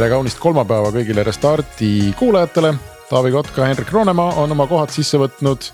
[0.00, 2.70] tere kaunist kolmapäeva kõigile Restardi kuulajatele.
[3.10, 5.66] Taavi Kotka, Hendrik Roonemaa on oma kohad sisse võtnud.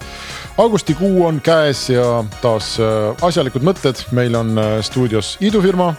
[0.58, 5.94] augustikuu on käes ja taas äh, asjalikud mõtted, meil on äh, stuudios idufirma.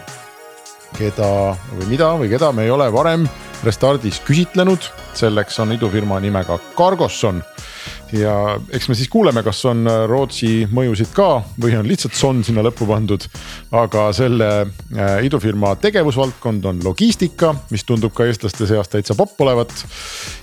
[0.98, 3.30] keda või mida või keda me ei ole varem
[3.64, 7.40] Restardis küsitlenud, selleks on idufirma nimega Cargosson
[8.16, 12.44] ja eks me siis kuuleme, kas on äh, Rootsi mõjusid ka või on lihtsalt son
[12.46, 13.28] sinna lõppu pandud.
[13.72, 19.74] aga selle äh, idufirma tegevusvaldkond on logistika, mis tundub ka eestlaste seas täitsa popp olevat.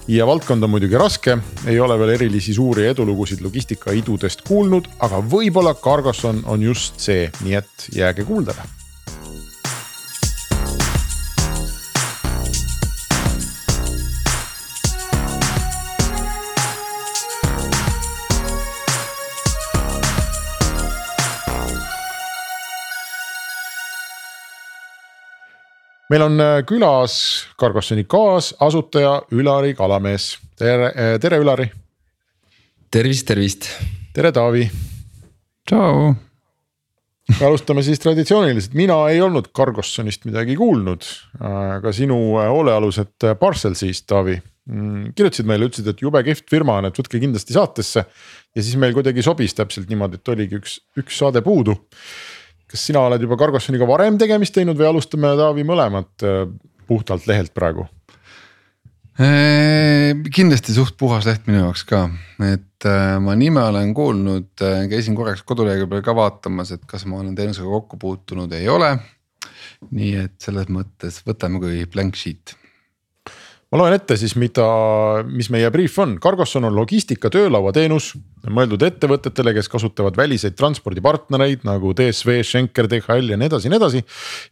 [0.08, 5.74] ja valdkond on muidugi raske, ei ole veel erilisi suuri edulugusid logistikaidudest kuulnud, aga võib-olla
[5.74, 8.83] Cargosson on just see, nii et jääge kuuldele
[26.10, 27.14] meil on äh, külas
[27.60, 31.70] Cargossoni kaasasutaja Ülari Kalamees, tere, äh, tere Ülari.
[32.90, 33.68] tervist, tervist.
[34.14, 34.68] tere Taavi.
[35.68, 36.14] tšau.
[37.40, 41.06] alustame siis traditsiooniliselt, mina ei olnud Cargossonist midagi kuulnud,
[41.40, 46.90] aga sinu äh, hoolealused Parcelsist, Taavi mm, kirjutasid meile, ütlesid, et jube kihvt firma on,
[46.90, 48.04] et võtke kindlasti saatesse.
[48.54, 51.78] ja siis meil kuidagi sobis täpselt niimoodi, et oligi üks, üks saade puudu
[52.74, 56.40] kas sina oled juba Cargossoniga varem tegemist teinud või alustame Taavi mõlemat äh,
[56.88, 57.86] puhtalt lehelt praegu?
[59.14, 62.08] Äh, kindlasti suht puhas leht minu jaoks ka,
[62.42, 64.50] et äh, ma nime olen kuulnud,
[64.90, 68.96] käisin korraks kodulehekülje peal ka vaatamas, et kas ma olen teenusega kokku puutunud, ei ole.
[69.94, 72.56] nii et selles mõttes võtame kui blank sheet
[73.74, 74.64] ma loen ette siis, mida,
[75.26, 78.12] mis meie briif on, Cargosson on logistika töölauateenus
[78.54, 83.80] mõeldud ettevõtetele, kes kasutavad väliseid transpordipartnereid nagu DSV, Schenker, DHL ja nii edasi ja nii
[83.80, 84.04] edasi.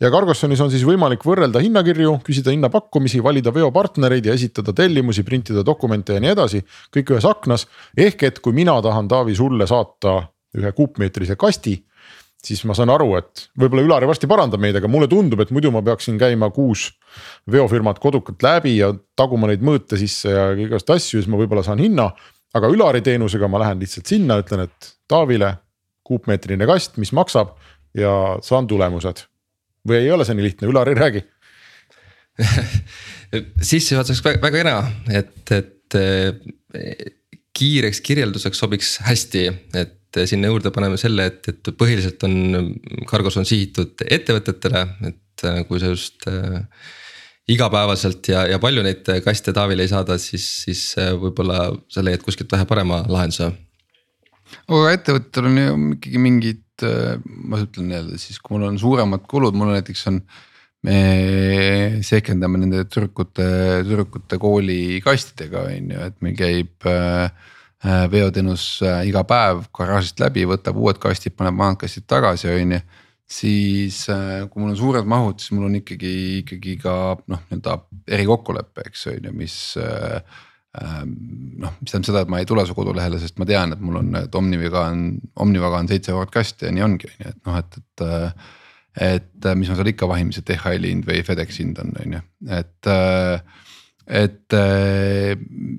[0.02, 5.62] ja Cargossonis on siis võimalik võrrelda hinnakirju, küsida hinnapakkumisi, valida veopartnereid ja esitada tellimusi, printida
[5.62, 7.68] dokumente ja nii edasi, kõik ühes aknas.
[7.96, 10.18] ehk et kui mina tahan, Taavi, sulle saata
[10.58, 11.78] ühe kuupmeetrise kasti
[12.42, 15.70] siis ma saan aru, et võib-olla Ülari varsti parandab meid, aga mulle tundub, et muidu
[15.74, 16.88] ma peaksin käima kuus
[17.50, 21.82] veofirmat kodukalt läbi ja taguma neid mõõte sisse ja igast asju, siis ma võib-olla saan
[21.82, 22.10] hinna.
[22.52, 25.54] aga Ülari teenusega ma lähen lihtsalt sinna, ütlen, et Taavile
[26.04, 27.54] kuupmeetrine kast, mis maksab
[27.96, 29.24] ja saan tulemused.
[29.88, 31.24] või ei ole see nii lihtne, Ülari, räägi
[33.70, 34.82] sissejuhatuseks väga, väga hea,
[35.20, 37.10] et, et eh,
[37.56, 39.48] kiireks kirjelduseks sobiks hästi,
[39.78, 42.72] et et sinna juurde paneme selle, et, et põhiliselt on
[43.08, 46.60] Cargos on sihitud ettevõtetele, et äh, kui sa just äh,
[47.52, 52.24] igapäevaselt ja, ja palju neid kaste Taavile ei saada, siis, siis äh, võib-olla sa leiad
[52.24, 53.52] kuskilt vähe parema lahenduse.
[54.68, 56.64] aga ettevõtetel on ju ikkagi mingid,
[57.46, 60.22] ma ütlen jälle siis, kui mul on suuremad kulud, mul näiteks on
[60.82, 61.00] me
[62.02, 63.46] sekendame nende tüdrukute,
[63.86, 70.20] tüdrukute kooli kastidega on ju, et meil käib äh, Äh, veoteenus äh, iga päev garaažist
[70.22, 72.80] läbi, võtab uued kastid, paneb vanad kastid tagasi, on ju.
[73.32, 76.94] siis äh, kui mul on suured mahud, siis mul on ikkagi, ikkagi ka
[77.26, 77.76] noh, nii-öelda
[78.18, 79.58] erikokkulepe, eks on ju, mis
[80.72, 83.98] noh, mis tähendab seda, et ma ei tule su kodulehele, sest ma tean, et mul
[84.00, 85.02] on, et Omnivaga on,
[85.44, 88.46] Omnivaga on seitse eurot kasti ja nii ongi, on ju, et noh, et, et.
[89.08, 92.16] et mis ma seal ikka vahin, mis see DHL-i hind või FedExi hind on, on
[92.16, 92.22] ju,
[92.60, 92.92] et
[94.06, 95.34] et äh,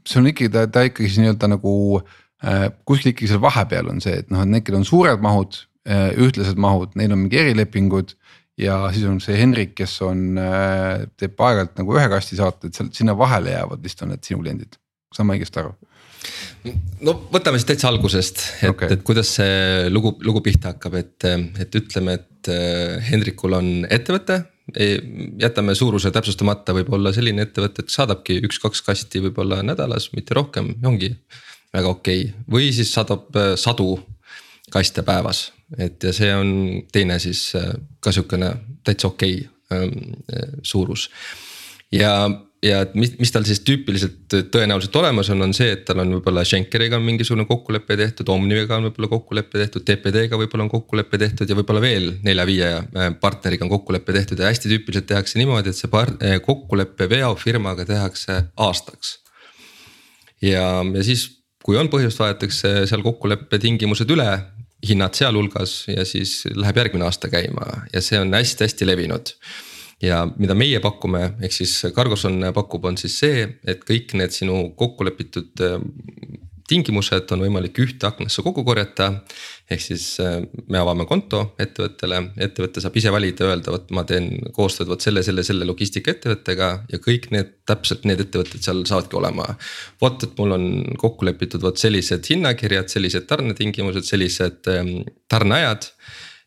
[0.07, 4.01] see on ikkagi ta, ta ikkagi siis nii-öelda nagu äh, kuskil ikkagi seal vahepeal on
[4.03, 8.15] see, et noh, et kellel on suured mahud, äh, ühtlased mahud, neil on mingi erilepingud.
[8.59, 10.37] ja siis on see Henrik, kes on,
[11.17, 14.43] teeb aeg-ajalt nagu ühe kasti saate, et seal sinna vahele jäävad vist on need sinu
[14.43, 14.77] kliendid,
[15.15, 15.73] saan ma õigesti aru?
[17.01, 21.25] no võtame siis täitsa algusest, et okay., et kuidas see lugu, lugu pihta hakkab, et,
[21.65, 22.51] et ütleme, et
[23.09, 24.43] Hendrikul on ettevõte
[25.39, 30.71] jätame suuruse täpsustamata, võib olla selline ettevõte, et saadabki üks-kaks kasti võib-olla nädalas, mitte rohkem,
[30.87, 31.11] ongi
[31.73, 32.45] väga okei okay.
[32.49, 33.97] või siis saadab äh, sadu
[34.73, 36.53] kaste päevas, et ja see on
[36.93, 38.53] teine siis äh, ka sihukene
[38.87, 41.09] täitsa okei okay, ähm, äh, suurus.
[41.91, 42.13] ja
[42.63, 46.15] ja et mis, mis tal siis tüüpiliselt tõenäoliselt olemas on, on see, et tal on
[46.17, 51.19] võib-olla Schenkeriga on mingisugune kokkulepe tehtud, Omniviga on võib-olla kokkulepe tehtud, TPD-ga võib-olla on kokkulepe
[51.21, 55.73] tehtud ja võib-olla veel nelja-viie äh, partneriga on kokkulepe tehtud ja hästi tüüpiliselt tehakse niimoodi,
[55.73, 59.17] et see part-, äh, kokkulepe veofirmaga tehakse aastaks.
[60.41, 61.27] ja, ja siis,
[61.63, 64.29] kui on põhjust, vaadatakse seal kokkuleppe tingimused üle,
[64.83, 69.35] hinnad sealhulgas ja siis läheb järgmine aasta käima ja see on hästi-hästi levinud
[70.03, 74.65] ja mida meie pakume, ehk siis Cargoson pakub, on siis see, et kõik need sinu
[74.75, 75.63] kokku lepitud
[76.69, 79.09] tingimused on võimalik ühte aknasse kokku korjata.
[79.71, 84.29] ehk siis äh, me avame konto ettevõttele, ettevõte saab ise valida, öelda, vot ma teen
[84.55, 89.47] koostööd vot selle, selle, selle logistikaettevõttega ja kõik need, täpselt need ettevõtted seal saavadki olema.
[90.01, 90.67] vot, et mul on
[90.99, 94.95] kokku lepitud vot sellised hinnakirjad, sellised tarnetingimused, sellised ähm,
[95.27, 95.91] tarneajad.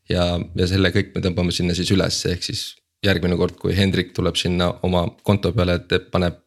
[0.08, 2.68] ja, ja selle kõik me tõmbame sinna siis üles, ehk siis
[3.06, 6.42] järgmine kord, kui Hendrik tuleb sinna oma konto peale, et paneb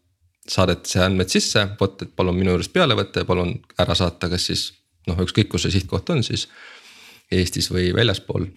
[0.50, 4.48] saadeti andmed sisse, vot, et palun minu juurest peale võtta ja palun ära saata, kas
[4.50, 4.64] siis
[5.10, 6.48] noh, ükskõik kus see sihtkoht on siis.
[7.32, 8.48] Eestis või väljaspool.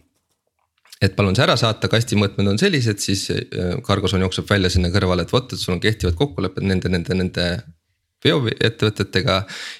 [1.03, 4.89] et palun see ära saata, kasti mõõtmed on sellised, siis äh, Cargoson jookseb välja sinna
[4.95, 7.47] kõrvale, et vot, et sul on kehtivad kokkulepped nende, nende, nende
[8.25, 9.39] veoettevõtetega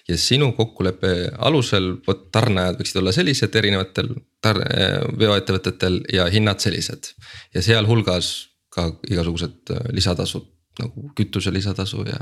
[0.09, 6.63] ja sinu kokkuleppe alusel, vot tarneajad võiksid olla sellised erinevatel tar-, äh, veoettevõtetel ja hinnad
[6.65, 7.13] sellised.
[7.55, 8.33] ja sealhulgas
[8.73, 10.49] ka igasugused äh, lisatasud
[10.81, 12.21] nagu kütuse lisatasu ja.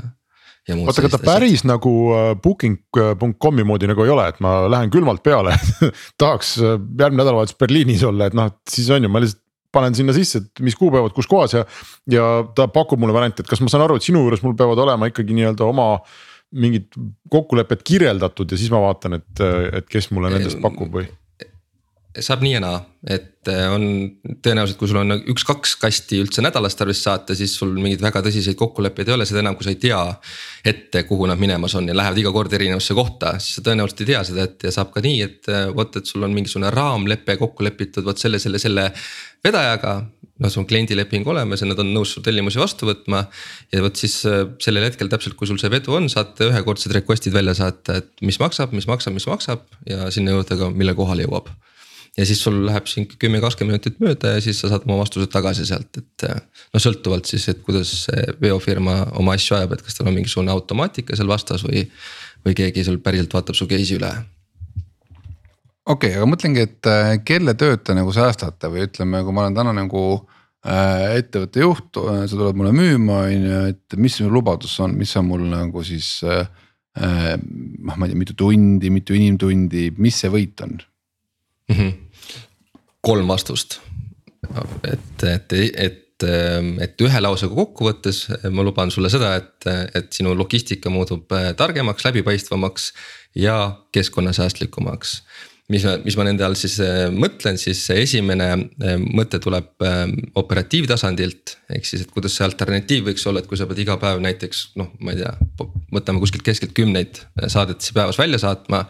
[0.75, 1.69] oota, aga ta päris asjad.
[1.73, 5.55] nagu äh, booking.com'i moodi nagu ei ole, et ma lähen külmalt peale
[6.21, 10.15] tahaks äh, järgmine nädalavahetus Berliinis olla, et noh, siis on ju, ma lihtsalt panen sinna
[10.15, 11.63] sisse, et mis kuupäevad, kus kohas ja.
[12.11, 14.81] ja ta pakub mulle varianti, et kas ma saan aru, et sinu juures mul peavad
[14.83, 15.87] olema ikkagi nii-öelda oma
[16.51, 16.91] mingid
[17.31, 19.43] kokkulepped kirjeldatud ja siis ma vaatan, et,
[19.79, 21.07] et kes mulle nendest pakub või?
[22.19, 23.83] Saab nii ja naa, et äh, on
[24.43, 28.57] tõenäoliselt, kui sul on üks-kaks kasti üldse nädalas tarvis saata, siis sul mingeid väga tõsiseid
[28.59, 30.01] kokkuleppeid ei ole, seda enam, kui sa ei tea.
[30.67, 34.09] ette, kuhu nad minemas on ja lähevad iga kord erinevasse kohta, siis sa tõenäoliselt ei
[34.11, 37.37] tea seda ette ja saab ka nii, et äh, vot, et sul on mingisugune raamlepe
[37.39, 38.91] kokku lepitud vot selle, selle, selle
[39.45, 40.01] vedajaga.
[40.41, 43.23] noh, sul on kliendileping olemas ja nad on nõus su tellimusi vastu võtma.
[43.71, 47.33] ja vot siis äh, sellel hetkel täpselt, kui sul see vedu on, saate ühekordsed request'id
[47.33, 51.29] välja saata, et mis maksab, mis maksab, mis maksab ja sinna juurde ka, mille kohale
[51.29, 51.53] jõuab
[52.17, 55.31] ja siis sul läheb siin kümme, kakskümmend minutit mööda ja siis sa saad oma vastused
[55.31, 56.25] tagasi sealt, et.
[56.73, 60.51] no sõltuvalt siis, et kuidas see veofirma oma asju ajab, et kas tal on mingisugune
[60.51, 61.85] automaatika seal vastas või,
[62.45, 64.11] või keegi sul päriselt vaatab su case'i üle.
[65.85, 69.47] okei okay,, aga mõtlengi, et äh, kelle tööd te nagu säästate või ütleme, kui ma
[69.47, 74.19] olen täna nagu äh, ettevõtte juht, äh, sa tuled mulle müüma, on ju, et mis
[74.19, 76.43] sinu lubadus on, mis on mul nagu siis äh,.
[76.91, 80.73] noh, ma ei tea, mitu tundi, mitu inimtundi, mis see võit on
[81.71, 81.79] mm.
[81.79, 82.39] -hmm.
[83.01, 83.79] kolm vastust,
[84.83, 85.53] et, et,
[85.87, 85.97] et
[86.81, 88.17] et ühe lausega kokkuvõttes
[88.53, 89.65] ma luban sulle seda, et,
[89.95, 91.25] et sinu logistika muutub
[91.57, 92.93] targemaks, läbipaistvamaks
[93.35, 93.55] ja
[93.91, 95.15] keskkonnasäästlikumaks
[95.69, 101.57] mis mis ma nende all siis äh, mõtlen, siis esimene äh, mõte tuleb ähm, operatiivtasandilt.
[101.71, 104.63] ehk siis, et kuidas see alternatiiv võiks olla, et kui sa pead iga päev näiteks
[104.79, 105.31] noh, ma ei tea,
[105.93, 108.83] võtame kuskilt keskelt kümneid äh, saadetisi päevas välja saatma.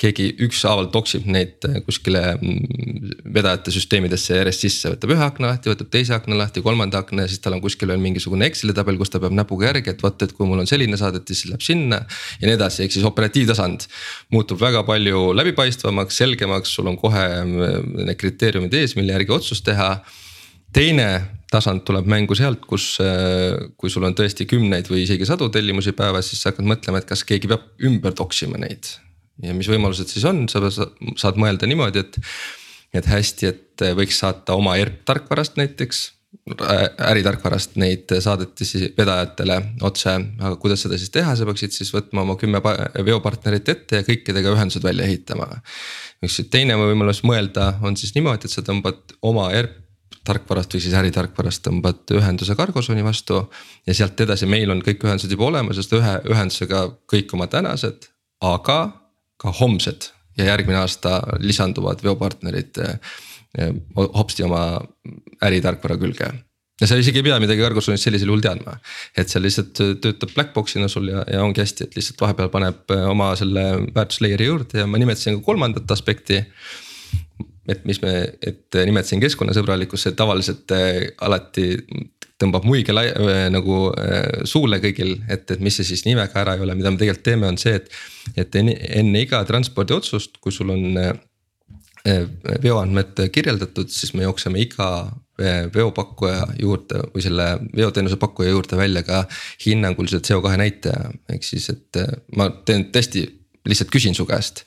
[0.00, 5.92] keegi ükshaaval toksib neid kuskile mm, vedajate süsteemidesse järjest sisse, võtab ühe akna lahti, võtab
[5.92, 9.12] teise akna lahti, kolmanda akna ja siis tal on kuskil veel mingisugune Exceli tabel, kus
[9.12, 12.02] ta peab näpuga järgi, et vot, et kui mul on selline saadetis, siis läheb sinna.
[12.40, 13.86] ja nii edasi, ehk siis operatiivtasand
[14.34, 19.66] muutub väga palju läbipaistvamaks selgemaks, sul on kohe mm, need kriteeriumid ees, mille järgi otsust
[19.68, 19.96] teha.
[20.74, 21.08] teine
[21.54, 25.94] tasand tuleb mängu sealt, kus, äh, kui sul on tõesti kümneid või isegi sadu tellimusi
[25.94, 28.90] päevas, siis sa hakkad mõtlema, et kas keegi peab ümber toksima neid.
[29.42, 32.18] ja mis võimalused siis on, sa saad mõelda niimoodi, et,
[32.94, 36.04] et hästi, et võiks saata oma ERP tarkvarast näiteks
[37.08, 42.36] äritarkvarast neid saadetisi vedajatele otse, aga kuidas seda siis teha, sa peaksid siis võtma oma
[42.40, 42.60] kümme
[43.06, 45.48] veopartnerit ette ja kõikidega ühendused välja ehitama.
[46.24, 49.80] üks teine võimalus mõelda on siis niimoodi, et sa tõmbad oma ERP
[50.24, 53.50] tarkvarast või siis äritarkvarast tõmbad ühenduse Cargosoni vastu.
[53.86, 58.08] ja sealt edasi meil on kõik ühendused juba olemas, sest ühe ühendusega kõik oma tänased,
[58.40, 58.78] aga
[59.40, 62.80] ka homsed ja järgmine aasta lisanduvad veopartnerid
[63.96, 64.64] hopsti oma
[65.44, 66.32] äritarkvara külge
[66.80, 68.78] ja sa isegi ei pea midagi Cargosonist sellisel juhul teadma.
[69.16, 73.04] et seal lihtsalt töötab blackbox'ina sul ja, ja ongi hästi, et lihtsalt vahepeal paneb äh,
[73.10, 76.42] oma selle väärtuslayer'i juurde ja ma nimetasin ka kolmandat aspekti.
[77.68, 78.10] et mis me,
[78.44, 81.70] et nimetasin keskkonnasõbralikkus, see tavaliselt äh, alati
[82.42, 83.92] tõmbab muige lai, äh, nagu
[84.50, 87.46] suule kõigil, et, et mis see siis nimega ära ei ole, mida me tegelikult teeme,
[87.48, 87.88] on see, et.
[88.34, 90.98] et enne, enne iga transpordiotsust, kui sul on
[92.04, 94.88] veoandmed kirjeldatud, siis me jookseme iga
[95.40, 97.46] eh, veopakkuja juurde või selle
[97.76, 99.22] veoteenuse pakkuja juurde välja ka
[99.64, 103.24] hinnanguliselt CO2 näitaja, ehk siis, et eh, ma teen testi,
[103.64, 104.66] lihtsalt küsin su käest.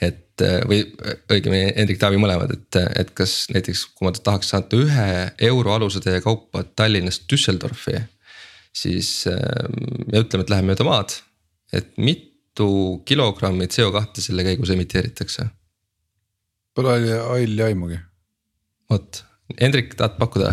[0.00, 0.38] et
[0.70, 0.84] või
[1.32, 5.06] õigemini Hendrik Taavi mõlemad, et, et kas näiteks, kui ma tahaks saata ühe
[5.48, 7.96] euro aluse teie kaupa Tallinnast Düsseldorfi.
[8.72, 11.16] siis me ütleme, et läheme mööda maad
[11.72, 15.48] et mitu kilogrammi CO2 selle käigus emiteeritakse?
[16.78, 17.96] Pole halli aimugi.
[18.88, 19.24] vot,
[19.58, 20.52] Hendrik, tahad pakkuda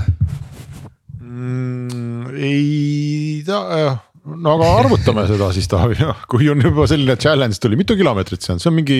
[1.22, 2.32] mm,?
[2.34, 3.92] ei tea,
[4.34, 6.00] no aga arvutame seda siis Taavi,
[6.32, 9.00] kui on juba selline challenge tuli, mitu kilomeetrit see on, see on mingi,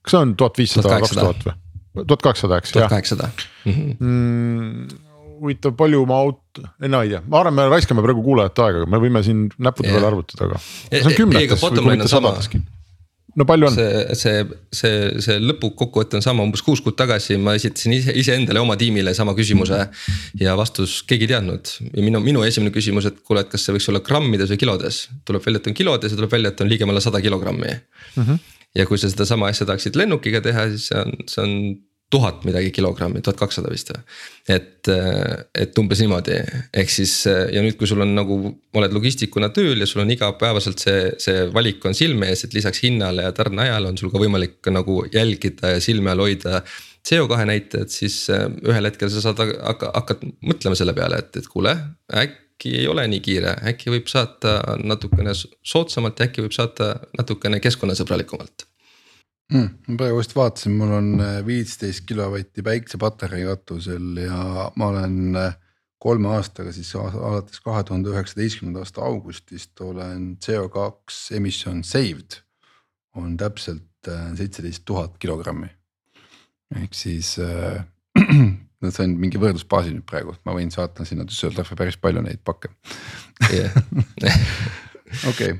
[0.00, 1.56] kas see on tuhat viissada, kaks tuhat või?
[2.06, 2.72] tuhat kaheksasada, eks.
[2.72, 3.28] tuhat kaheksasada.
[3.68, 3.92] Mhm.
[4.00, 5.00] Mm,
[5.42, 8.88] huvitav, palju ma aut-, ei no ei tea, ma arvan, me raiskame praegu kuulajate aega,
[8.88, 10.62] me võime siin näppude peale arvutada, aga.
[10.88, 12.64] see on kümnetes, võib-olla mitte sadadeski
[13.38, 13.76] no palju on?
[13.76, 14.42] see, see,
[14.74, 19.14] see, see lõpukokkuvõte on sama, umbes kuus kuud tagasi ma esitasin ise iseendale oma tiimile
[19.16, 19.80] sama küsimuse.
[20.40, 23.76] ja vastus keegi ei teadnud ja minu, minu esimene küsimus, et kuule, et kas see
[23.76, 25.04] võiks olla grammides või kilodes.
[25.28, 28.22] tuleb välja, et on kilodes ja tuleb välja, et on ligemale sada kilogrammi mm.
[28.22, 28.42] -hmm.
[28.80, 31.56] ja kui sa sedasama asja tahaksid lennukiga teha, siis see on, see on
[32.12, 34.02] tuhat midagi kilogrammi, tuhat kakssada vist või.
[34.52, 34.90] et,
[35.64, 36.36] et umbes niimoodi,
[36.82, 38.38] ehk siis ja nüüd, kui sul on nagu,
[38.76, 42.82] oled logistikuna tööl ja sul on igapäevaselt see, see valik on silme ees, et lisaks
[42.84, 46.62] hinnale ja tarneajale on sul ka võimalik nagu jälgida ja silme all hoida.
[47.02, 51.72] CO2 näitajad, siis ühel hetkel sa saad hakka, hakkad mõtlema selle peale, et, et kuule,
[52.14, 57.58] äkki ei ole nii kiire, äkki võib saata natukene soodsamalt ja äkki võib saata natukene
[57.64, 58.68] keskkonnasõbralikumalt
[59.52, 59.68] mm,.
[59.88, 65.54] ma praegu just vaatasin, mul on äh, viisteist kilovatti päiksepatarei katusel ja ma olen äh,
[66.02, 72.42] kolme aastaga siis alates kahe tuhande üheksateistkümnenda aasta augustist olen CO2 emission saved.
[73.14, 75.68] on täpselt äh, seitseteist tuhat kilogrammi.
[76.82, 77.84] ehk siis äh,
[78.82, 82.72] Nad sain mingi võrdlusbaasi nüüd praegu, ma võin saata sinna Düsseldorfi päris palju neid pakke.
[85.30, 85.54] okei.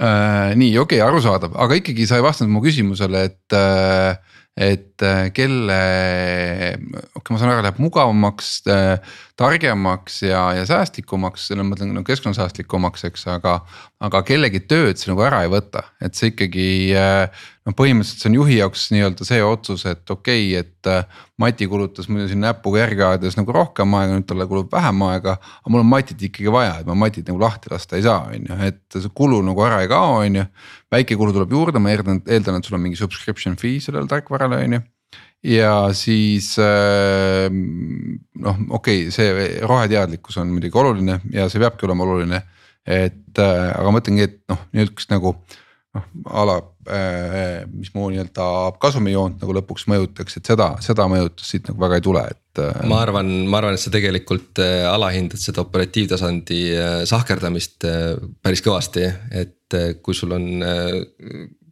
[0.00, 4.16] Nii, okei okay,, arusaadav, aga ikkagi sa ei vastanud mu küsimusele, et äh,
[4.60, 5.76] et äh, kelle,
[7.14, 11.94] okei okay,, ma saan aru, läheb mugavamaks äh,, targemaks ja, ja säästlikumaks, selle ma mõtlen
[11.96, 13.60] no keskkonnasäästlikumaks, eks, aga.
[14.04, 18.30] aga kellegi tööd see nagu ära ei võta, et see ikkagi äh, noh, põhimõtteliselt see
[18.30, 21.26] on juhi jaoks nii-öelda see otsus, et okei okay,, et äh,.
[21.40, 25.38] Mati kulutas muidu siin näpuga järge ajades nagu rohkem aega, nüüd talle kulub vähem aega.
[25.40, 28.44] aga mul on Matit ikkagi vaja, et ma Matit nagu lahti lasta ei saa, on
[28.44, 30.44] ju, et see kulu nagu ära ei kao, on ju.
[30.92, 34.60] väike kulu tuleb juurde, ma eeldan, eeldan, et sul on mingi subscription fee sellele tarkvarale,
[34.66, 34.82] on ju
[35.46, 42.42] ja siis noh, okei okay,, see roheteadlikkus on muidugi oluline ja see peabki olema oluline.
[42.84, 45.34] et äh, aga ma mõtlengi, et noh, niisugust nagu
[45.96, 46.56] noh, a la
[46.90, 48.46] äh, mis mu nii-öelda
[48.82, 52.82] kasumijoont nagu lõpuks mõjutaks, et seda, seda mõjutust siit nagu väga ei tule, et äh....
[52.90, 58.62] ma arvan, ma arvan, et sa tegelikult äh, alahindad seda operatiivtasandi äh, sahkerdamist äh, päris
[58.66, 61.00] kõvasti, et äh, kui sul on äh,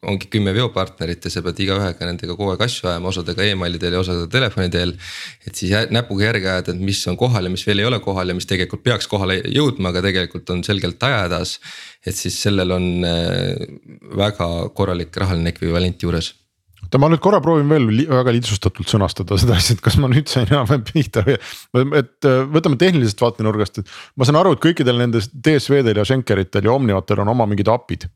[0.07, 3.97] ongi kümme veopartnerit ja sa pead igaühega nendega kogu aeg asju ajama, osadega emaili teel
[3.97, 4.95] ja osadega telefoni teel.
[5.47, 8.31] et siis näpuga järge ajada, et mis on kohal ja mis veel ei ole kohal
[8.31, 11.59] ja mis tegelikult peaks kohale jõudma, aga tegelikult on selgelt ajahädas.
[12.07, 13.57] et siis sellel on äh,
[14.17, 16.35] väga korralik rahaline ekvivalent juures
[16.85, 20.11] oota, ma nüüd korra proovin veel li väga lihtsustatult sõnastada seda asja, et kas ma
[20.13, 21.41] nüüd sain enam-vähem pihta või.
[21.99, 26.71] et äh, võtame tehnilisest vaatenurgast, et ma saan aru, et kõikidel nendel DSV-del ja Schenkeritel
[26.71, 28.07] ja Omnivatel on oma mingid API-d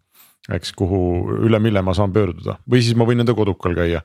[0.51, 1.01] eks, kuhu,
[1.47, 4.03] üle mille ma saan pöörduda või siis ma võin nende kodukal käia.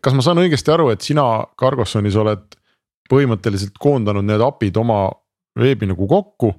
[0.00, 1.24] kas ma saan õigesti aru, et sina
[1.58, 2.44] Cargossonis oled
[3.10, 5.06] põhimõtteliselt koondanud need API-d oma
[5.58, 6.52] veebi nagu kokku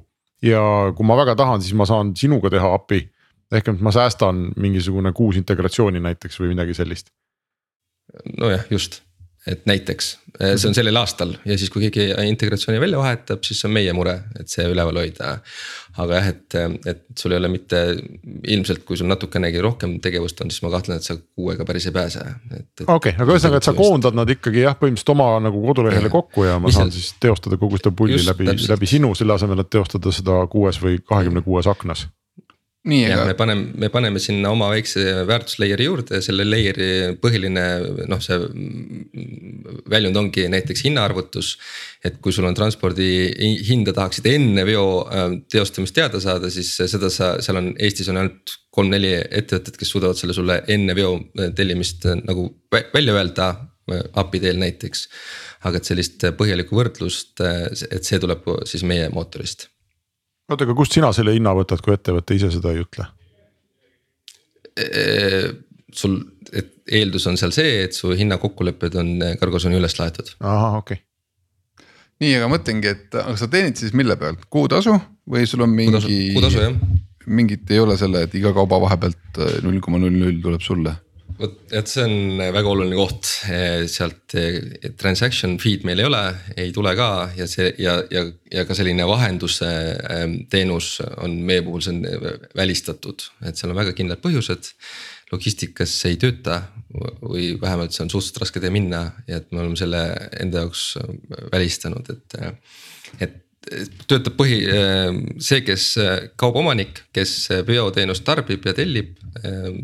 [0.44, 0.62] ja
[0.96, 3.10] kui ma väga tahan, siis ma saan sinuga teha API.
[3.54, 7.12] ehk et ma säästan mingisugune kuus integratsiooni näiteks või midagi sellist.
[8.38, 9.04] nojah, just
[9.48, 10.10] et näiteks
[10.40, 13.76] eh, see on sellel aastal ja siis, kui keegi integratsiooni välja vahetab, siis see on
[13.76, 15.34] meie mure, et see üleval hoida.
[16.00, 16.58] aga jah, et,
[16.90, 17.82] et sul ei ole mitte
[18.56, 21.96] ilmselt, kui sul natukenegi rohkem tegevust on, siis ma kahtlen, et sa kuuega päris ei
[21.96, 22.24] pääse.
[22.24, 26.16] okei okay,, aga ühesõnaga, et sa koondad nad ikkagi jah, põhimõtteliselt oma nagu kodulehele ja.
[26.16, 27.04] kokku ja ma Mis saan seal...
[27.04, 31.02] siis teostada kogu seda pulli läbi, läbi sinu, selle asemel, et teostada seda kuues või
[31.04, 32.08] kahekümne kuues aknas
[32.84, 33.26] nii, aga.
[33.30, 37.64] me paneme, me paneme sinna oma väikse väärtuslayer'i juurde ja selle layer'i põhiline
[38.12, 38.40] noh, see
[39.94, 41.54] väljund ongi näiteks hinnaarvutus.
[42.04, 43.08] et kui sul on transpordi
[43.64, 48.20] hinda tahaksid enne veo äh, teostamist teada saada, siis seda sa, seal on Eestis on
[48.20, 53.54] ainult kolm-neli ettevõtet, kes suudavad selle sulle enne veo äh, tellimist äh, nagu välja öelda
[54.20, 55.08] API teel näiteks.
[55.68, 59.70] aga et sellist põhjalikku võrdlust, et see tuleb siis meie mootorist
[60.50, 63.10] oota, aga kust sina selle hinna võtad, kui ettevõte ise seda ei ütle?
[65.94, 66.16] sul,
[66.50, 70.32] et eeldus on seal see, et su hinnakokkulepped on Cargosoni üles laetud.
[70.42, 71.86] ahah, okei okay.
[72.24, 74.96] nii, aga mõtlengi, et aga sa teenid siis mille pealt, kuutasu
[75.30, 76.02] või sul on mingi.
[76.34, 76.80] kuutasu jah.
[77.30, 80.96] mingit ei ole selle, et iga kauba vahepealt null koma null null tuleb sulle
[81.44, 83.30] vot, et see on väga oluline koht,
[83.92, 84.36] sealt
[85.00, 86.22] transaction feed meil ei ole,
[86.60, 89.70] ei tule ka ja see ja, ja, ja ka selline vahenduse
[90.14, 92.04] ähm, teenus on meie puhul, see on
[92.58, 94.74] välistatud, et seal on väga kindlad põhjused.
[95.34, 96.60] logistikas ei tööta
[97.24, 100.04] või vähemalt see on suhteliselt raske tee minna ja et me oleme selle
[100.40, 100.84] enda jaoks
[101.52, 102.38] välistanud, et,
[103.20, 103.40] et
[104.10, 104.60] töötab põhi,
[105.40, 105.86] see, kes
[106.40, 107.36] kaubaomanik, kes
[107.68, 109.16] veoteenust tarbib ja tellib,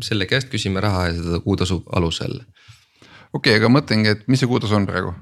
[0.04, 2.40] selle käest küsime raha ja seda kuutasu alusel.
[3.32, 5.14] okei okay,, aga mõtlengi, et mis see kuutasu on praegu?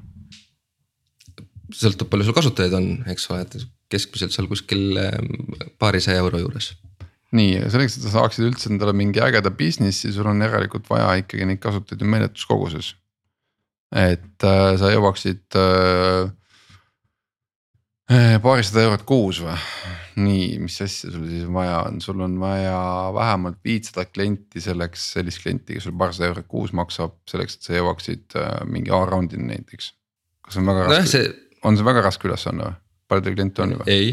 [1.75, 3.57] sõltub, palju sul kasutajaid on, eks ole, et
[3.93, 4.99] keskmiselt seal kuskil
[5.81, 6.73] paarisaja euro juures.
[7.37, 11.45] nii, selleks, et sa saaksid üldse endale mingi ägeda business'i, sul on järelikult vaja ikkagi
[11.49, 12.95] neid kasutajaid ju meeletuskoguses.
[13.93, 16.33] et äh, sa jõuaksid äh,
[18.09, 19.57] Eh, paarisada eurot kuus või?
[20.19, 22.79] nii, mis asja sul siis vaja on, sul on vaja
[23.15, 27.77] vähemalt viitsada klienti selleks, sellist klienti, kes sul paarsada eurot kuus maksab selleks, et sa
[27.77, 29.93] jõuaksid äh, mingi A-roundini näiteks.
[30.49, 31.29] kas on väga raske no,, see...
[31.69, 32.81] on see väga raske ülesanne või,
[33.13, 33.89] palju teil kliente on juba?
[33.93, 34.11] ei,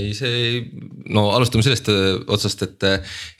[0.00, 0.64] ei see,
[1.12, 2.88] no alustame sellest äh, otsast, et,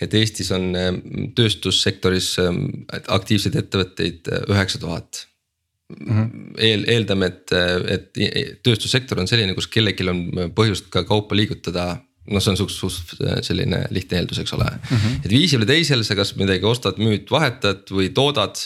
[0.05, 0.93] et Eestis on äh,
[1.41, 2.35] tööstussektoris
[3.01, 5.25] aktiivseid ettevõtteid üheksa tuhat
[5.91, 6.53] Mm -hmm.
[6.59, 7.53] eel, eeldame, et,
[7.97, 11.97] et tööstussektor on selline, kus kellelgi on põhjust ka kaupa liigutada
[12.31, 13.13] noh, see on suht, suht
[13.47, 14.97] selline lihtne eeldus, eks ole mm.
[14.97, 15.21] -hmm.
[15.25, 18.61] et viisil või teisel sa kas midagi ostad, müüd, vahetad või toodad.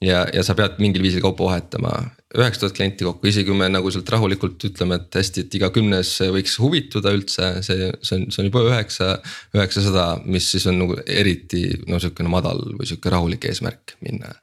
[0.00, 1.90] ja, ja sa pead mingil viisil kaupa vahetama,
[2.36, 5.70] üheksa tuhat klienti kokku, isegi kui me nagu sealt rahulikult ütleme, et hästi, et iga
[5.72, 9.14] kümnes võiks huvituda üldse, see, see on, see on juba üheksa,
[9.56, 14.36] üheksasada, mis siis on nagu eriti no sihukene madal või sihuke rahulik eesmärk minna.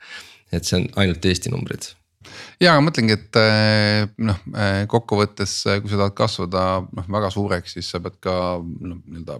[0.52, 1.94] et see on ainult Eesti numbrid
[2.64, 7.32] ja ma mõtlengi, et eh, noh eh, kokkuvõttes, eh, kui sa tahad kasvada noh väga
[7.34, 9.40] suureks, siis sa pead ka noh nii-öelda.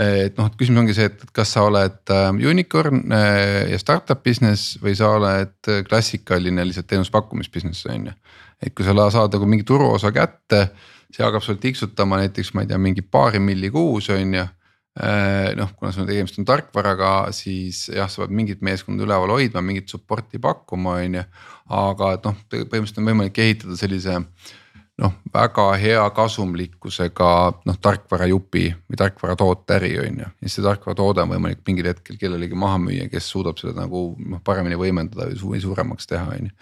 [0.00, 2.12] et noh, et küsimus ongi see, et kas sa oled
[2.46, 8.14] unicorn ja startup business või sa oled klassikaline lihtsalt teenuspakkumis business on ju.
[8.62, 10.68] et kui sa saad nagu mingi turuosa kätte,
[11.10, 14.46] see hakkab sul tiksutama näiteks, ma ei tea, mingi paari milli kuus on ju
[15.56, 19.92] noh, kuna sul tegemist on tarkvaraga, siis jah, sa pead mingit meeskonda üleval hoidma, mingit
[19.92, 21.22] support'i pakkuma, on ju
[21.70, 24.16] aga et noh, põhimõtteliselt on võimalik ehitada sellise
[25.00, 27.30] noh, väga hea kasumlikkusega
[27.66, 30.30] noh, tarkvarajupi või tarkvaratoote äri on ju.
[30.42, 34.42] ja see tarkvaratoode on võimalik mingil hetkel kellelegi maha müüa, kes suudab seda nagu noh,
[34.44, 36.56] paremini võimendada või suuremaks teha, on ju.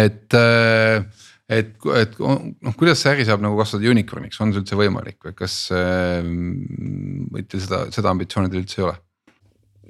[0.00, 1.04] et, äh,
[1.50, 5.36] et, et noh, kuidas see äri saab nagu kasvada unicorn'iks, on see üldse võimalik või
[5.38, 8.98] kas äh, või teil seda, seda ambitsiooni teil üldse ei ole?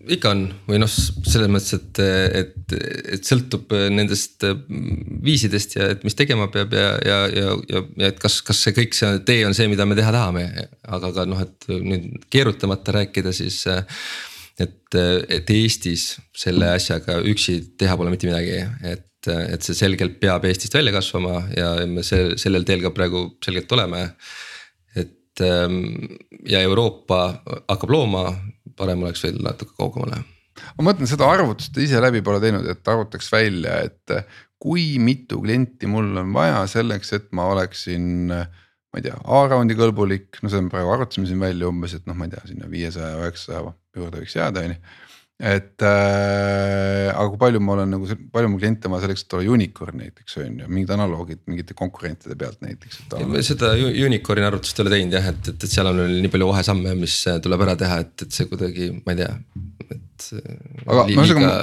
[0.09, 1.99] ikka on või noh, selles mõttes, et,
[2.41, 2.75] et,
[3.17, 4.47] et sõltub nendest
[5.27, 8.73] viisidest ja et mis tegema peab ja, ja, ja, ja, ja et kas, kas see
[8.77, 10.47] kõik see tee on see, mida me teha tahame.
[10.89, 17.97] aga ka noh, et nüüd keerutamata rääkida, siis et, et Eestis selle asjaga üksi teha
[18.01, 22.65] pole mitte midagi, et et see selgelt peab Eestist välja kasvama ja me see sellel
[22.69, 24.07] teel ka praegu selgelt oleme.
[24.97, 25.43] et
[26.49, 27.21] ja Euroopa
[27.69, 28.25] hakkab looma
[28.77, 30.23] parem oleks veel natuke kaugemale.
[30.79, 34.17] ma mõtlen seda arvutust ise läbi pole teinud, et arvutaks välja, et
[34.61, 38.35] kui mitu klienti mul on vaja selleks, et ma oleksin
[38.91, 42.17] ma ei tea, A-raundi kõlbulik, no seda me praegu arvutasime siin välja umbes, et noh,
[42.19, 43.63] ma ei tea, sinna viiesaja, üheksasaja
[43.97, 44.81] juurde võiks jääda, on ju
[45.41, 49.55] et äh, aga kui palju ma olen nagu, palju mul kliente vaja selleks, et olla
[49.55, 53.01] unicorn näiteks on ju, mingid analoogid mingite konkurentide pealt näiteks.
[53.47, 56.51] seda unicorn'i arvutust ei ole teinud jah, et, et, et seal on veel nii palju
[56.51, 59.31] vahesamme, mis tuleb ära teha, et, et see kuidagi, ma ei tea,
[59.97, 60.29] et.
[60.85, 61.55] aga ühesõnaga,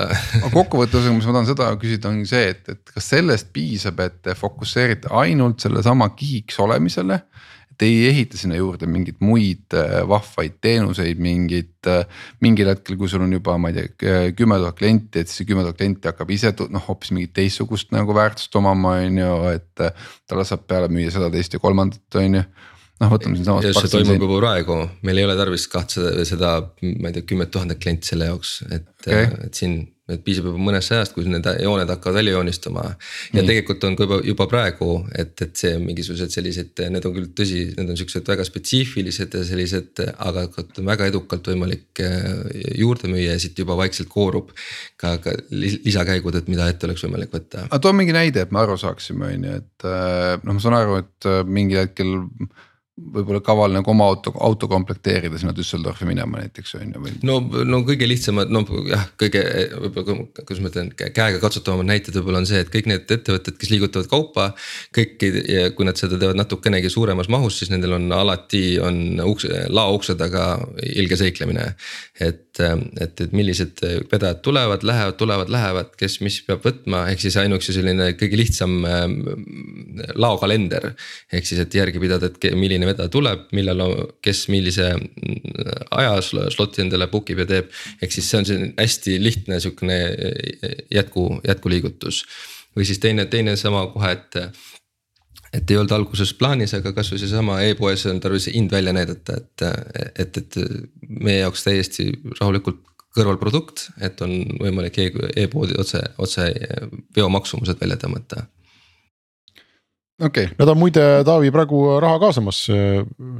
[0.41, 4.17] aga kokkuvõttes, mis ma tahan seda küsida, ongi see, et, et kas sellest piisab, et
[4.25, 7.21] te fokusseerite ainult sellesama kihiks olemisele
[7.77, 12.07] et ei ehita sinna juurde mingeid muid äh, vahvaid teenuseid, mingit, äh,
[12.41, 15.49] mingil hetkel, kui sul on juba, ma ei tea, kümme tuhat klienti, et siis see
[15.51, 19.85] kümme tuhat klienti hakkab ise noh, hoopis mingit teistsugust nagu väärtust omama, on ju, et
[19.85, 23.69] äh, talle saab peale müüa seda, teist ja kolmandat, on ju noh, võtame siinsamas.
[23.77, 26.57] see toimub juba praegu, meil ei ole tarvis kahtse seda,
[26.97, 30.61] ma ei tea, kümmet tuhandet klienti selle jaoks, et okay., et siin et piisab juba
[30.61, 32.83] mõnest sajast, kui need jooned hakkavad välja joonistuma.
[33.33, 33.47] ja Nii.
[33.49, 34.89] tegelikult on ka juba, juba praegu,
[35.19, 39.43] et, et see mingisugused sellised, need on küll tõsi, need on siuksed väga spetsiifilised ja
[39.47, 40.45] sellised, aga
[40.87, 44.53] väga edukalt võimalik eh, juurde müüa ja siit juba vaikselt koorub.
[44.97, 47.67] ka, ka lisakäigud, et mida ette oleks võimalik võtta.
[47.67, 50.79] aga too mingi näide, et me aru saaksime, on ju, et eh, noh, ma saan
[50.79, 52.15] aru, et eh, mingil hetkel
[52.97, 57.13] võib-olla kaval nagu oma auto, auto komplekteerida sinna Düsseldorfi minema näiteks on ju või?
[57.29, 57.35] no,
[57.69, 59.43] no kõige lihtsamad, no jah, kõige
[59.83, 63.71] võib-olla, kuidas ma ütlen, käega katsutavamad näited võib-olla on see, et kõik need ettevõtted, kes
[63.73, 64.47] liigutavad kaupa.
[64.97, 65.21] kõik,
[65.77, 70.17] kui nad seda teevad natukenegi suuremas mahus, siis nendel on alati on ukse, lao ukse
[70.17, 70.49] taga
[70.95, 71.69] ilge seiklemine.
[72.19, 77.23] et et, et, et millised vedajad tulevad, lähevad, tulevad, lähevad, kes, mis peab võtma, ehk
[77.23, 79.17] siis ainuüksi selline kõige lihtsam ähm,
[80.15, 80.91] laokalender.
[81.31, 83.83] ehk siis, et järgi pidada, et milline vedaja tuleb, millal,
[84.25, 87.73] kes millise mm, aja slot'i endale book ib ja teeb.
[88.01, 89.99] ehk siis see on selline hästi lihtne sihukene
[90.93, 92.25] jätku, jätkuliigutus.
[92.77, 94.41] või siis teine, teine sama kohe, et
[95.57, 99.65] et ei olnud alguses plaanis, aga kasvõi seesama e-poes on tarvis hind välja näidata, et,
[100.25, 100.59] et, et
[101.07, 102.83] meie jaoks täiesti rahulikult
[103.17, 105.07] kõrvalprodukt, et on võimalik e,
[105.45, 106.51] e-poodi otse, otse
[107.17, 108.45] veomaksumused välja tõmmata.
[110.17, 110.47] Okei.
[110.47, 112.63] Okay., nad on muide Taavi praegu raha kaasamas,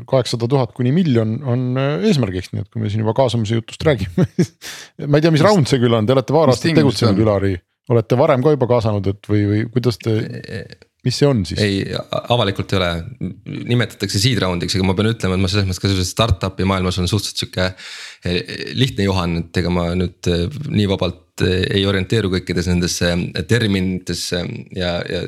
[0.10, 1.72] kaheksasada tuhat kuni miljon on
[2.06, 4.28] eesmärgiks, nii et kui me siin juba kaasamise jutust räägime
[5.10, 7.56] ma ei tea, mis round see küll on, te olete paar aastat tegutsenud, Ülari,
[7.90, 10.62] olete varem ka juba kaasanud, et või, või kuidas te e,
[11.08, 11.62] mis see on siis?
[11.64, 11.82] ei,
[12.36, 12.92] avalikult ei ole,
[13.72, 17.00] nimetatakse seed round'iks, aga ma pean ütlema, et ma selles mõttes ka selles startup'i maailmas
[17.02, 17.68] on suhteliselt sihuke.
[18.28, 18.40] Eh,
[18.78, 23.14] lihtne Juhan, et ega ma nüüd eh, nii vabalt eh, ei orienteeru kõikides nendesse
[23.48, 24.44] terminitesse
[24.76, 25.24] ja, ja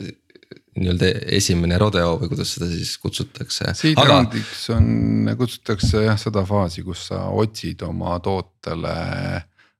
[0.79, 3.73] nii-öelda esimene rodeo või kuidas seda siis kutsutakse.
[3.77, 4.19] Seed aga...
[4.19, 8.95] round'iks on, kutsutakse jah seda faasi, kus sa otsid oma tootele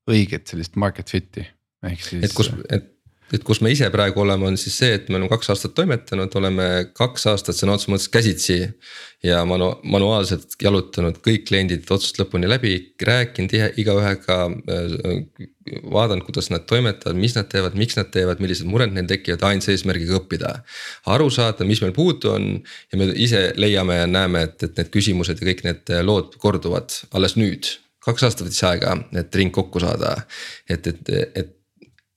[0.10, 1.46] õiget sellist market fit'i
[1.88, 2.24] ehk siis.
[2.26, 2.90] et kus, et
[3.34, 6.34] et kus me ise praegu oleme, on siis see, et me oleme kaks aastat toimetanud,
[6.40, 8.60] oleme kaks aastat sõna otseses mõttes käsitsi.
[9.24, 14.38] ja manu-, manuaalselt jalutanud kõik kliendid otsast lõpuni läbi, rääkinud igaühega.
[14.72, 19.44] Äh, vaadanud, kuidas nad toimetavad, mis nad teevad, miks nad teevad, millised mured neil tekivad,
[19.52, 20.54] ainsa eesmärgiga õppida.
[21.06, 24.90] aru saada, mis meil puudu on ja me ise leiame ja näeme, et, et need
[24.96, 27.70] küsimused ja kõik need lood korduvad alles nüüd
[28.06, 30.16] kaks aastat võttis aega, et ring kokku saada.
[30.70, 31.59] et, et, et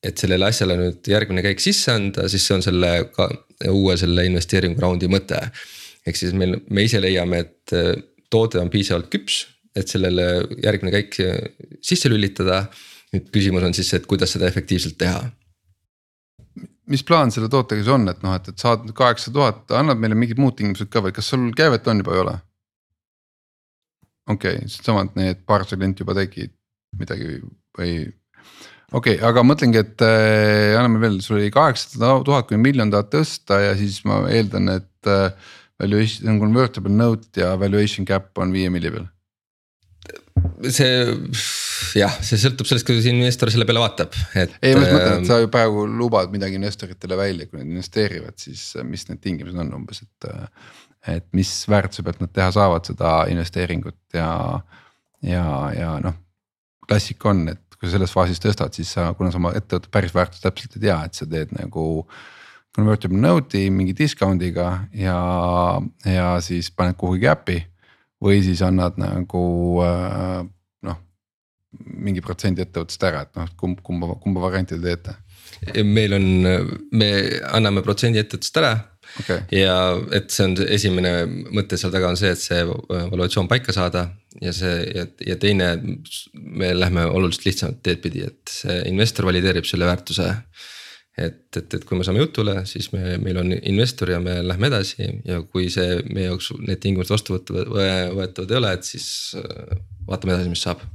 [0.03, 3.29] et sellele asjale nüüd järgmine käik sisse anda, siis see on selle ka
[3.71, 5.39] uue selle investeeringu raundi mõte.
[6.07, 7.93] ehk siis meil, me ise leiame, et äh,
[8.31, 9.45] toode on piisavalt küps,
[9.77, 10.25] et sellele
[10.63, 11.19] järgmine käik
[11.85, 12.67] sisse lülitada.
[13.13, 15.23] nüüd küsimus on siis, et kuidas seda efektiivselt teha.
[16.93, 20.19] mis plaan selle tootega siis on, et noh, et, et saad kaheksa tuhat, annad meile
[20.19, 22.35] mingid muud tingimused ka või kas sul käivet on juba, ei ole?
[24.33, 26.53] okei okay,, samad need paarsada klienti juba tegid
[26.99, 27.39] midagi
[27.79, 27.95] või
[28.93, 33.11] okei okay,, aga mõtlengi, et äh, anname veel, sul oli kaheksasada tuhat kuni miljon tahad
[33.13, 35.59] tõsta ja siis ma eeldan, et äh,.
[35.83, 39.09] Valuation on convertible note ja valuation cap on viie milli peal.
[40.71, 40.91] see
[41.99, 44.55] jah, see sõltub sellest, kuidas investor selle peale vaatab, et.
[44.63, 48.37] ei, ma just mõtlen, et sa ju praegu lubad midagi investoritele välja, kui nad investeerivad,
[48.39, 50.33] siis äh, mis need tingimused on umbes, et.
[51.11, 54.29] Et mis väärtuse pealt nad teha saavad seda investeeringut ja,
[55.27, 56.15] ja, ja noh
[56.87, 60.13] klassika on, et kui sa selles faasis tõstad, siis sa, kuna sa oma ettevõtte päris
[60.15, 62.07] väärtust täpselt ei tea, et sa teed nagu.
[62.73, 64.67] Convertible note'i mingi discount'iga
[64.97, 65.17] ja,
[66.09, 67.59] ja siis paned kuhugi äppi
[68.23, 69.43] või siis annad nagu
[69.85, 70.39] äh,
[70.89, 71.03] noh.
[71.83, 75.19] mingi protsendi ettevõttest ära, et noh, kumb, kumba, kumba varianti te teete?
[75.85, 76.25] meil on,
[76.97, 77.11] me
[77.53, 78.73] anname protsendi ettevõttest ära
[79.21, 79.43] okay..
[79.55, 79.77] ja
[80.15, 81.13] et see on esimene
[81.53, 84.09] mõte seal taga on see, et see valuatsioon paika saada
[84.41, 85.73] ja see ja, ja teine,
[86.35, 90.29] me lähme oluliselt lihtsamat teed pidi, et see investor valideerib selle väärtuse.
[91.19, 94.71] et, et, et kui me saame jutule, siis me, meil on investor ja me lähme
[94.71, 99.75] edasi ja kui see meie jaoks need tingimused vastu võetavad ei ole, et siis äh,
[100.09, 100.87] vaatame edasi, mis saab.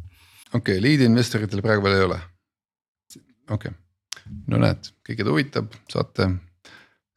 [0.54, 2.22] okei okay,, liidi investoritel praegu veel ei ole.
[3.50, 3.78] okei okay.,
[4.50, 6.32] no näed, kõiki ta huvitab, saate,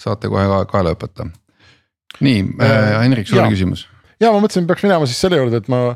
[0.00, 1.28] saate kohe kaela hüpata.
[2.20, 3.86] nii äh,, Henrik, sul oli küsimus
[4.20, 5.94] ja ma mõtlesin, peaks minema siis selle juurde, et ma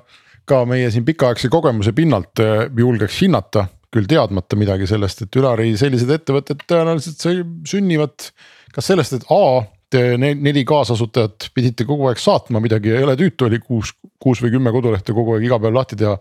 [0.49, 5.71] ka meie siin pikaaegse kogemuse pinnalt äh, julgeks hinnata, küll teadmata midagi sellest, et Ülari
[5.79, 7.23] sellised ettevõtted tõenäoliselt
[7.69, 8.33] sünnivad.
[8.75, 9.63] kas sellest, et A,
[9.95, 14.57] te neli kaasasutajat pidite kogu aeg saatma midagi ja jõle tüütu oli kuus, kuus või
[14.57, 16.17] kümme kodulehte kogu aeg iga päev lahti teha.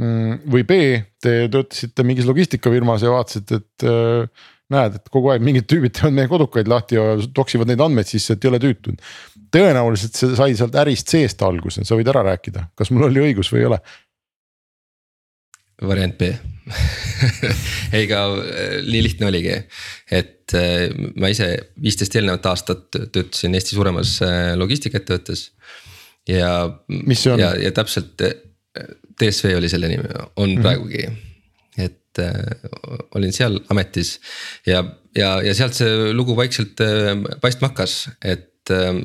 [0.00, 0.78] Mm, või B,
[1.20, 6.16] te töötasite mingis logistikafirmas ja vaatasite, et äh, näed, et kogu aeg mingid tüübid teevad
[6.16, 9.00] meie kodukaid lahti ja toksivad neid andmeid sisse, et ei ole tüütud.
[9.52, 13.52] tõenäoliselt see sai sealt ärist seest alguse, sa võid ära rääkida, kas mul oli õigus
[13.52, 13.82] või ei ole?
[15.82, 16.28] variant B
[18.02, 18.20] ega
[18.86, 19.56] nii lihtne oligi,
[20.14, 21.48] et äh, ma ise
[21.82, 25.48] viisteist eelnevat aastat töötasin Eesti suuremas äh, logistikaettevõttes.
[26.30, 26.54] ja,
[27.34, 30.06] ja, ja täpselt DSV oli selle nimi,
[30.36, 30.62] on mm -hmm.
[30.62, 31.20] praegugi äh,
[33.16, 34.16] olin seal ametis
[34.68, 34.82] ja,
[35.16, 39.02] ja, ja sealt see lugu vaikselt äh, paistma hakkas, et äh,.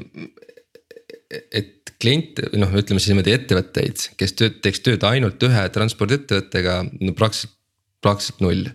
[1.52, 7.15] et kliente, noh, ütleme siis niimoodi ettevõtteid, kes tööd, teeks tööd ainult ühe transpordiettevõttega, no
[7.17, 7.58] praktiliselt
[8.06, 8.67] praktiliselt null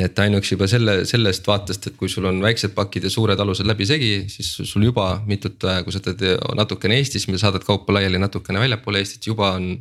[0.00, 3.66] et ainuüksi juba selle, sellest vaatest, et kui sul on väiksed pakid ja suured alused
[3.68, 6.24] läbisegi, siis sul juba mitut, kui sa teed
[6.56, 9.74] natukene Eestis, saadad kaupa laiali natukene väljapoole Eestit, juba on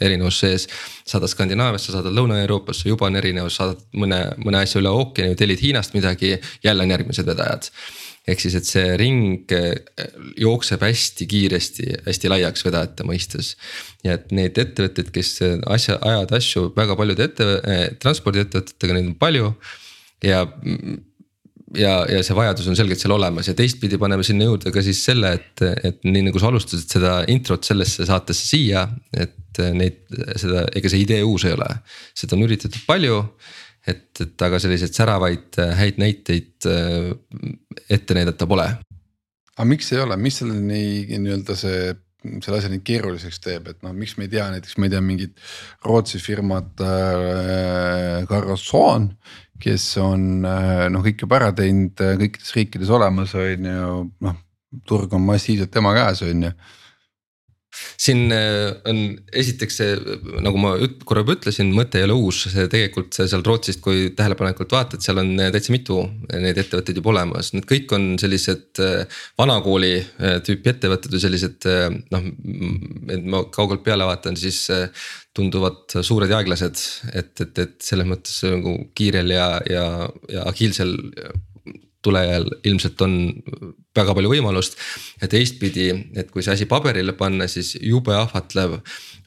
[0.00, 0.68] erinevus sees.
[1.08, 5.94] saadad Skandinaaviasse, saadad Lõuna-Euroopasse, juba on erinevus, saadad mõne, mõne asja üle ookeani tellid Hiinast
[5.94, 7.70] midagi, jälle on järgmised vedajad
[8.28, 9.72] ehk siis, et see ring eh,
[10.40, 13.54] jookseb hästi kiiresti, hästi laiaks vedajate mõistes.
[14.04, 15.34] ja et neid ettevõtteid, kes
[15.66, 19.52] asja, ajavad asju väga paljude ette eh,, transpordiettevõtetega, neid on palju.
[20.24, 20.44] ja,
[21.76, 25.00] ja, ja see vajadus on selgelt seal olemas ja teistpidi paneme sinna juurde ka siis
[25.04, 28.86] selle, et, et nii nagu sa alustasid seda introt sellesse saatesse siia,
[29.16, 30.04] et neid,
[30.38, 31.68] seda, ega see idee uus ei ole,
[32.16, 33.22] seda on üritatud palju
[33.88, 37.12] et, et aga selliseid säravaid äh, häid näiteid äh,
[37.90, 38.68] ette näidata pole.
[39.56, 41.80] aga miks ei ole, mis selle nii nii-öelda see
[42.42, 45.02] selle asja nii keeruliseks teeb, et noh, miks me ei tea näiteks, ma ei tea,
[45.04, 45.38] mingit
[45.86, 49.12] Rootsi firmat äh, Carlson.
[49.58, 53.94] kes on äh, noh, kõik juba ära teinud äh, kõikides riikides olemas, on ju,
[54.26, 54.36] noh
[54.88, 56.52] turg on massiivselt tema käes, on ju
[58.00, 59.00] siin äh, on
[59.36, 59.96] esiteks see,
[60.44, 60.74] nagu ma
[61.08, 65.20] korra juba ütlesin, mõte ei ole uus, see tegelikult seal Rootsist, kui tähelepanelikult vaatad, seal
[65.22, 66.00] on äh, täitsa mitu
[66.32, 69.94] neid ettevõtteid juba olemas, need kõik on sellised äh, vanakooli
[70.46, 71.66] tüüpi ettevõtted või sellised
[72.12, 72.28] noh.
[73.12, 74.66] et ma kaugelt peale vaatan, siis
[75.36, 76.80] tunduvad suured ja aeglased,
[77.12, 79.84] et, et, et selles mõttes nagu kiirel ja, ja,
[80.32, 80.96] ja agiilsel
[82.08, 83.18] tulejal ilmselt on
[83.98, 84.78] väga palju võimalust.
[85.20, 88.78] ja teistpidi, et kui see asi paberile panna, siis jube ahvatlev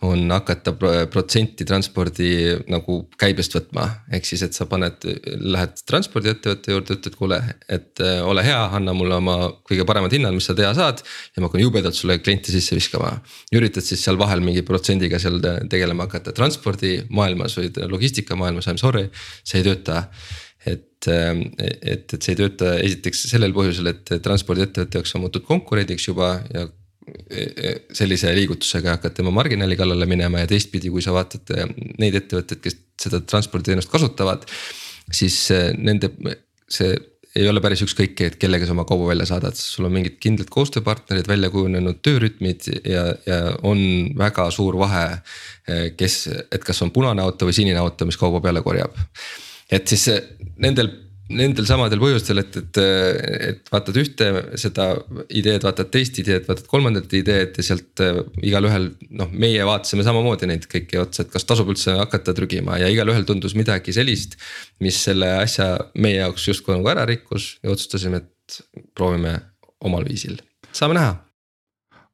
[0.07, 0.73] on hakata
[1.13, 2.31] protsenti transpordi
[2.71, 3.87] nagu käibest võtma.
[4.13, 5.05] ehk siis, et sa paned,
[5.55, 10.35] lähed transpordiettevõtte juurde, ütled, kuule, et äh, ole hea, anna mulle oma kõige paremad hinnad,
[10.37, 11.03] mis sa teha saad.
[11.35, 13.17] ja ma hakkan jubedalt sulle kliente sisse viskama.
[13.55, 19.09] üritad siis seal vahel mingi protsendiga seal tegelema hakata, transpordimaailmas või logistikamaailmas, I m sorry,
[19.43, 20.07] see ei tööta
[20.65, 26.07] et, et, et see ei tööta esiteks sellel põhjusel, et transpordiettevõtte jaoks on muutunud konkurendiks
[26.07, 31.15] juba ja e, e, sellise liigutusega hakkad tema marginaali kallale minema ja teistpidi, kui sa
[31.15, 31.53] vaatad
[32.01, 34.45] neid ettevõtteid, kes seda transporditeenust kasutavad.
[35.11, 35.47] siis
[35.77, 36.11] nende,
[36.69, 36.93] see
[37.35, 40.49] ei ole päris ükskõik, et kellega sa oma kauba välja saadad, sul on mingid kindlad
[40.51, 43.79] koostööpartnerid, välja kujunenud töörütmid ja, ja on
[44.19, 45.21] väga suur vahe.
[45.97, 46.15] kes,
[46.51, 48.97] et kas on punane auto või sinine auto, mis kauba peale korjab
[49.71, 50.07] et siis
[50.61, 50.89] nendel,
[51.31, 52.79] nendel samadel põhjustel, et, et,
[53.51, 54.27] et vaatad ühte
[54.59, 54.89] seda
[55.29, 60.49] ideed, vaatad teist ideed, vaatad kolmandat ideed ja sealt äh, igalühel noh, meie vaatasime samamoodi
[60.51, 64.37] neid kõiki otsa, et kas tasub üldse hakata trügima ja igalühel tundus midagi sellist.
[64.79, 68.61] mis selle asja meie jaoks justkui nagu ära rikkus ja otsustasime, et
[68.97, 69.37] proovime
[69.87, 70.41] omal viisil,
[70.75, 71.19] saame näha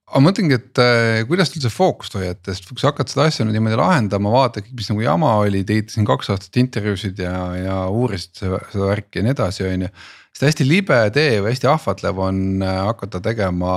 [0.08, 3.26] aga ma mõtlengi, et äh, kuidas te üldse fookust hoiate, sest kui sa hakkad seda
[3.28, 7.34] asja nüüd niimoodi lahendama, vaatad, mis nagu jama oli, tegite siin kaks aastat intervjuusid ja,
[7.60, 9.90] ja uurisite seda, seda värki ja nii edasi, on ju.
[10.32, 13.72] sest hästi libe tee või hästi ahvatlev on äh, hakata tegema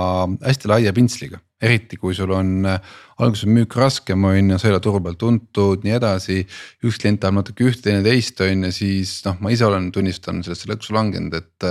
[0.45, 4.69] hästi laia pintsliga, eriti kui sul on äh, alguses on müük raskem, on ju, sa
[4.69, 6.45] ei ole turu peal tuntud, nii edasi.
[6.87, 10.39] üks klient tahab natuke ühte, teine teist, on ju, siis noh, ma ise olen, tunnistan
[10.47, 11.67] sellesse lõksu langenud, et.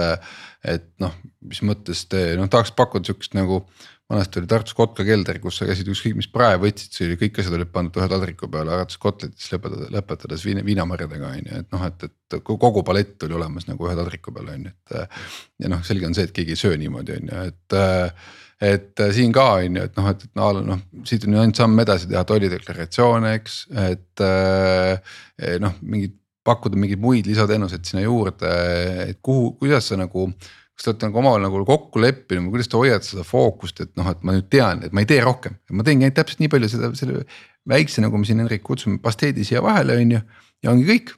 [0.69, 1.15] et noh,
[1.49, 3.63] mis mõttes te noh, tahaks pakkuda sihukest nagu
[4.11, 7.41] vanasti oli Tartus Kotka kelder, kus sa käisid ükskõik mis prae võtsid, see oli, kõik
[7.41, 11.71] asjad olid pandud ühe taldriku peale, alates kotletist lõpetades, lõpetades viina, viinamarjadega on ju, et
[11.77, 15.19] noh, et, et kogu palett oli olemas nagu ühe taldriku peal on ju, et.
[15.63, 17.81] ja noh, selge on see, et keegi ei söö niimoodi on ju, et
[18.61, 21.63] et siin ka on ju, et noh, et, et noh, noh, siit on ju ainult
[21.63, 24.25] samm edasi teha tollideklaratsioone, eks, et
[25.63, 28.51] noh, mingid pakkuda mingeid muid lisateenuseid sinna juurde,
[29.07, 30.31] et kuhu, kuidas sa nagu
[30.81, 33.91] kas te olete nagu omavahel nagu kokku leppinud või kuidas te hoiate seda fookust, et
[34.01, 36.53] noh, et ma nüüd tean, et ma ei tee rohkem, ma teengi ainult täpselt nii
[36.55, 37.27] palju seda, selle
[37.69, 40.23] väikse, nagu me siin Hendrik kutsume, pasteedi siia vahele, on ju.
[40.65, 41.13] ja ongi kõik,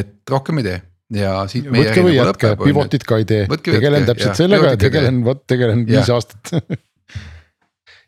[0.00, 0.80] et rohkem ei tee.
[1.14, 1.68] Ja siit.
[1.70, 6.10] võtke või jätke, pivotit ka ei tee, tegelen täpselt sellega ja tegelen, vot tegelen viis
[6.10, 6.50] aastat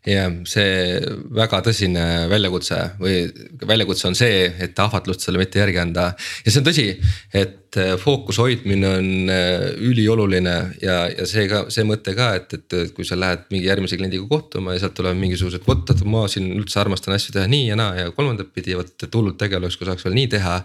[0.06, 1.00] jah, see
[1.34, 3.26] väga tõsine väljakutse või
[3.66, 6.08] väljakutse on see, et ahvatlust selle mitte järgi anda.
[6.44, 6.86] ja see on tõsi,
[7.34, 12.54] et äh, fookuse hoidmine on äh, ülioluline ja, ja see ka, see mõte ka, et,
[12.54, 16.52] et kui sa lähed mingi järgmise kliendiga kohtuma ja sealt tulevad mingisugused, vot ma siin
[16.54, 19.88] üldse armastan asju teha nii ja naa ja kolmandat pidi, vot hullult äge oleks, kui
[19.88, 20.60] saaks veel nii teha.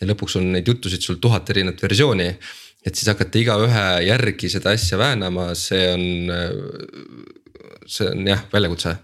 [0.00, 2.30] ja lõpuks on neid jutusid sul tuhat erinevat versiooni
[2.86, 7.35] et siis hakata igaühe järgi seda asja väänama, see on äh,
[7.86, 8.96] see on jah, väljakutse.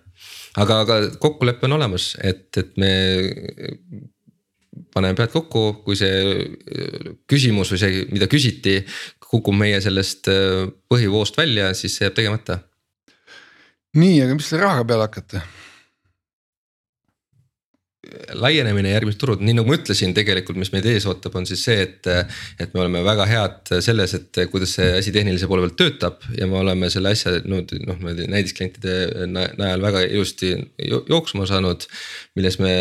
[0.62, 2.92] aga, aga kokkulepe on olemas, et, et me
[4.92, 6.45] paneme pead kokku, kui see
[7.29, 8.81] küsimus või see, mida küsiti,
[9.33, 12.59] kukub meie sellest äh, põhivoost välja, siis see jääb tegemata.
[13.97, 15.42] nii, aga mis selle rahaga peale hakata?
[18.38, 21.64] Laienemine ja järgmised turud, nii nagu ma ütlesin, tegelikult, mis meid ees ootab, on siis
[21.66, 22.11] see, et.
[22.62, 26.46] et me oleme väga head selles, et kuidas see asi tehnilise poole pealt töötab ja
[26.51, 31.87] me oleme selle asja no, noh, niimoodi näidisklientide najal väga ilusti jooksma saanud.
[32.37, 32.72] milles me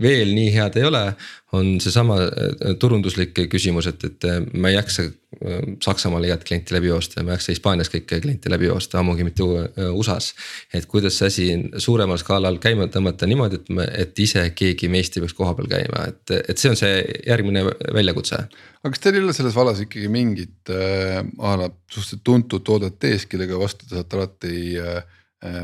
[0.00, 1.04] veel nii head ei ole,
[1.52, 6.74] on seesama äh, turunduslik küsimus, et, et äh, ma ei jaksa äh, Saksamaal igat klienti
[6.74, 10.34] läbi joosta ja ma ei jaksa Hispaanias kõiki kliente läbi joosta, ammugi mitte USA-s.
[10.74, 11.46] et kuidas see asi
[11.82, 16.08] suuremal skaalal käima tõmmata niimoodi, et me, et ise keegi meist ei peaks kohapeal käima,
[16.10, 17.62] et, et see on see järgmine
[17.94, 18.42] väljakutse.
[18.82, 23.06] aga kas teil ei ole selles vallas ikkagi mingit äh, a la suhteliselt tuntud toodet
[23.06, 25.02] ees, kellega vastu te saate alati äh,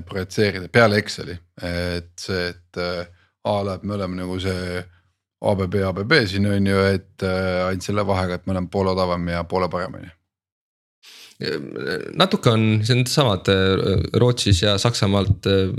[0.06, 3.06] projitseerida peale Exceli, et see, et äh,
[3.42, 4.82] a la, et me oleme nagu see
[5.42, 9.30] ABB, ABB siin on ju, et äh, ainult selle vahega, et me oleme poole odavam
[9.32, 10.18] ja poole parem on ju
[12.14, 15.72] natuke on, see on samad äh, Rootsis ja Saksamaalt äh,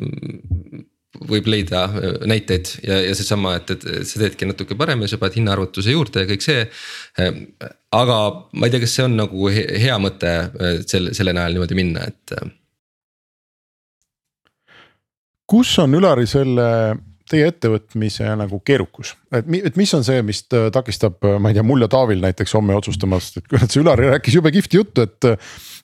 [1.30, 1.86] võib leida
[2.28, 6.26] näiteid ja, ja seesama, et, et sa teedki natuke parem ja sa paned hinnaarvutuse juurde
[6.26, 6.66] ja kõik see.
[7.94, 8.18] aga
[8.58, 10.34] ma ei tea, kas see on nagu hea mõte
[10.90, 12.34] selle, selle najal niimoodi minna, et.
[15.54, 16.68] kus on Ülari selle
[17.30, 21.86] teie ettevõtmise nagu keerukus, et, et mis on see, mis takistab, ma ei tea, mul
[21.86, 25.30] ja Taavil näiteks homme otsustamast, et kurat, see Ülari rääkis jube kihvti juttu, et.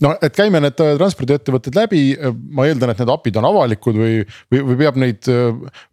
[0.04, 2.04] noh, et käime need transpordiettevõtted läbi,
[2.56, 4.20] ma eeldan, et need API-d on avalikud või,
[4.52, 5.32] või, või peab neid.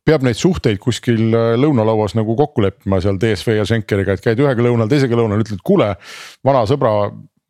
[0.06, 1.22] peab neid suhteid kuskil
[1.58, 5.62] lõunalauas nagu kokku leppima seal DSV ja Schenkeriga, et käid ühega lõunal, teisega lõunal, ütled
[5.66, 5.94] kuule,
[6.46, 6.92] vana sõbra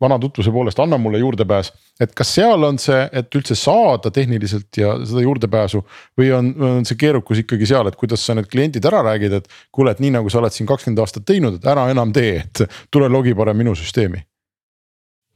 [0.01, 1.71] vana tutvuse poolest, anna mulle juurdepääs.
[1.99, 5.81] et kas seal on see, et üldse saada tehniliselt ja seda juurdepääsu
[6.19, 9.51] või on, on see keerukus ikkagi seal, et kuidas sa need kliendid ära räägid, et.
[9.71, 12.65] kuule, et nii nagu sa oled siin kakskümmend aastat teinud, et ära enam tee, et
[12.93, 14.23] tule logi parem minu süsteemi.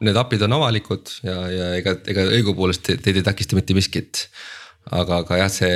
[0.02, 4.26] Need API-d on avalikud ja, ja ega, ega õigupoolest teid ei takista mitte miskit
[4.90, 5.74] aga, aga jah, see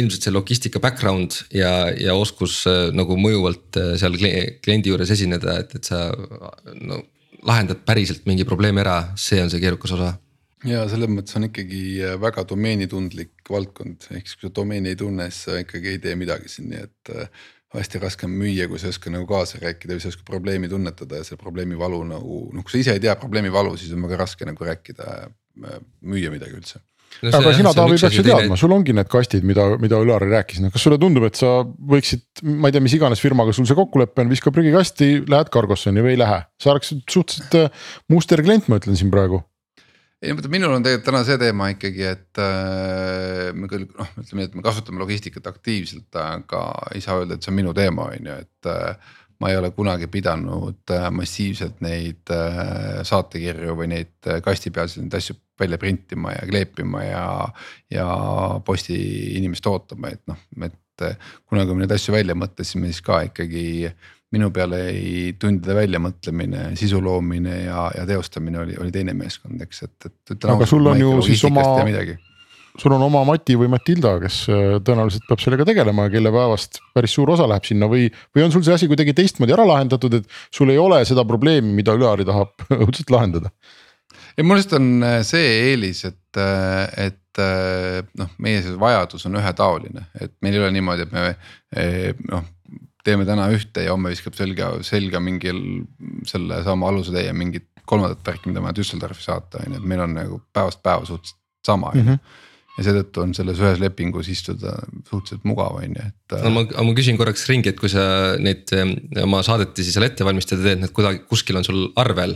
[0.00, 5.60] ilmselt see logistika background ja, ja oskus äh, nagu mõjuvalt äh, seal kliendi juures esineda,
[5.62, 6.08] et, et sa
[6.82, 7.02] no
[7.44, 10.14] lahendad päriselt mingi probleemi ära, see on see keerukas osa.
[10.64, 15.00] ja selles mõttes on ikkagi äh, väga domeenitundlik valdkond, ehk siis kui sa domeeni ei
[15.00, 18.68] tunne, siis sa ikkagi ei tee midagi siin, nii et äh, hästi raske on müüa,
[18.70, 21.40] kui sa ei oska nagu kaasa rääkida või sa ei oska probleemi tunnetada ja see
[21.40, 24.48] probleemi valu nagu noh, kui sa ise ei tea probleemi valu, siis on väga raske
[24.48, 25.14] nagu rääkida,
[25.68, 26.80] äh, müüa midagi üldse
[27.22, 30.60] no aga sina, Taavi, peaks ju teadma, sul ongi need kastid, mida, mida Ülar rääkis,
[30.64, 33.78] no kas sulle tundub, et sa võiksid, ma ei tea, mis iganes firmaga sul see
[33.78, 38.70] kokkulepe on, viska prügikasti, lähed Cargossoni või ei lähe, sa oleksid suhteliselt äh, muster klient,
[38.70, 39.44] ma ütlen siin praegu.
[40.24, 44.14] Ei no vaata, minul on tegelikult täna see teema ikkagi, et äh, me küll noh,
[44.22, 47.74] ütleme nii, et me kasutame logistikat aktiivselt, aga ei saa öelda, et see on minu
[47.76, 49.12] teema, on ju, et äh,
[49.44, 55.18] ma ei ole kunagi pidanud äh, massiivselt neid äh, saatekirju või neid äh, kastipealseid neid
[55.18, 57.26] asju välja printima ja kleepima ja.
[57.92, 58.08] ja
[58.66, 58.96] posti
[59.38, 61.06] inimest ootama, et noh, et
[61.48, 63.64] kunagi kui me neid asju välja mõtlesime, siis ka ikkagi
[64.34, 69.82] minu peale ei tundide väljamõtlemine, sisu loomine ja, ja teostamine oli, oli teine meeskond, eks,
[69.86, 70.46] et, et.
[70.50, 71.66] aga sul on ju siis oma
[72.80, 76.80] sul on oma Mati või Matilda, kes äh, tõenäoliselt peab sellega tegelema ja kelle päevast
[76.96, 80.18] päris suur osa läheb sinna või, või on sul see asi kuidagi teistmoodi ära lahendatud,
[80.18, 83.54] et sul ei ole seda probleemi, mida Üleari tahab õudselt lahendada?
[84.36, 87.20] Ei, mul lihtsalt on äh, see eelis, et, äh, et
[88.14, 91.24] noh, meie see vajadus on ühetaoline, et meil ei ole niimoodi, et me
[92.30, 92.44] noh
[93.04, 95.60] teeme täna ühte ja homme viskab selga, selga mingil
[96.28, 100.16] sellesama alusetäie mingit kolmandat värki, mida on vaja Düsseldorfi saata, on ju, et meil on
[100.16, 102.08] nagu päevast päeva suhteliselt sama mm.
[102.08, 102.42] -hmm
[102.74, 104.72] ja seetõttu on selles ühes lepingus istuda
[105.06, 106.34] suhteliselt mugav, on ju, et.
[106.42, 108.72] no ma, ma küsin korraks ringi, et kui sa neid
[109.22, 112.34] oma saadetisi seal ette valmistada teed, need kuidagi kuskil on sul arvel.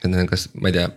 [0.00, 0.88] et need on kas, ma ei tea,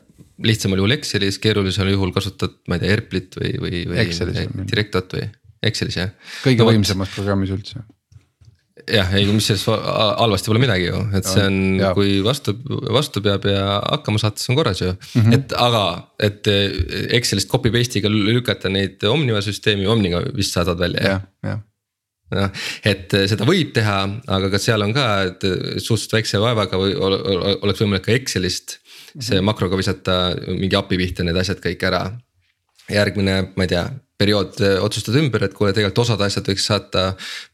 [0.46, 5.30] lihtsamal juhul Excelis, keerulisel juhul kasutad, ma ei tea, Airplit või, või, või Directot või
[5.70, 6.12] Excelis jah.
[6.44, 7.84] kõige no, võimsamas programmis üldse
[8.88, 11.58] jah, ei mis selles halvasti pole midagi ju, et see on,
[11.98, 12.56] kui vastu,
[12.96, 15.22] vastu peab ja hakkama saad, siis on korras ju mm.
[15.22, 15.38] -hmm.
[15.38, 15.86] et aga,
[16.30, 16.78] et eh,
[17.18, 21.58] Excelist copy paste'iga lükata neid Omniva süsteemi, Omniga vist saadad välja jah ja.?
[22.36, 22.52] noh,
[22.86, 25.46] et eh, seda võib teha, aga kas seal on ka, et
[25.82, 28.80] suhteliselt väikse vaevaga või oleks võimalik ka Excelist.
[29.18, 30.18] See makroga visata
[30.48, 32.04] mingi API pihta need asjad kõik ära.
[32.90, 33.84] järgmine, ma ei tea
[34.20, 37.04] periood otsustad ümber, et kuule, tegelikult osad asjad võiks saata.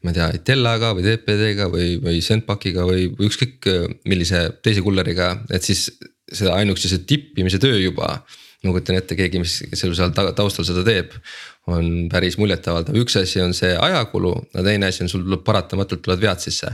[0.02, 3.68] ma ei tea, Itellaga või TPD-ga või, või Sendpakiga või, või ükskõik
[4.08, 5.90] millise teise kulleriga, et siis
[6.32, 8.18] seda ainuüksi see tippimise töö juba.
[8.64, 11.12] ma kujutan ette, keegi, mis seal seal taustal seda teeb,
[11.70, 16.02] on päris muljetavaldav, üks asi on see ajakulu, aga teine asi on, sul tuleb paratamatult
[16.02, 16.72] tulevad vead sisse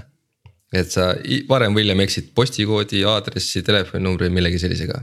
[0.72, 1.12] et sa
[1.48, 5.02] varem või hiljem eksid postikoodi, aadressi, telefoninumbri või millegi sellisega.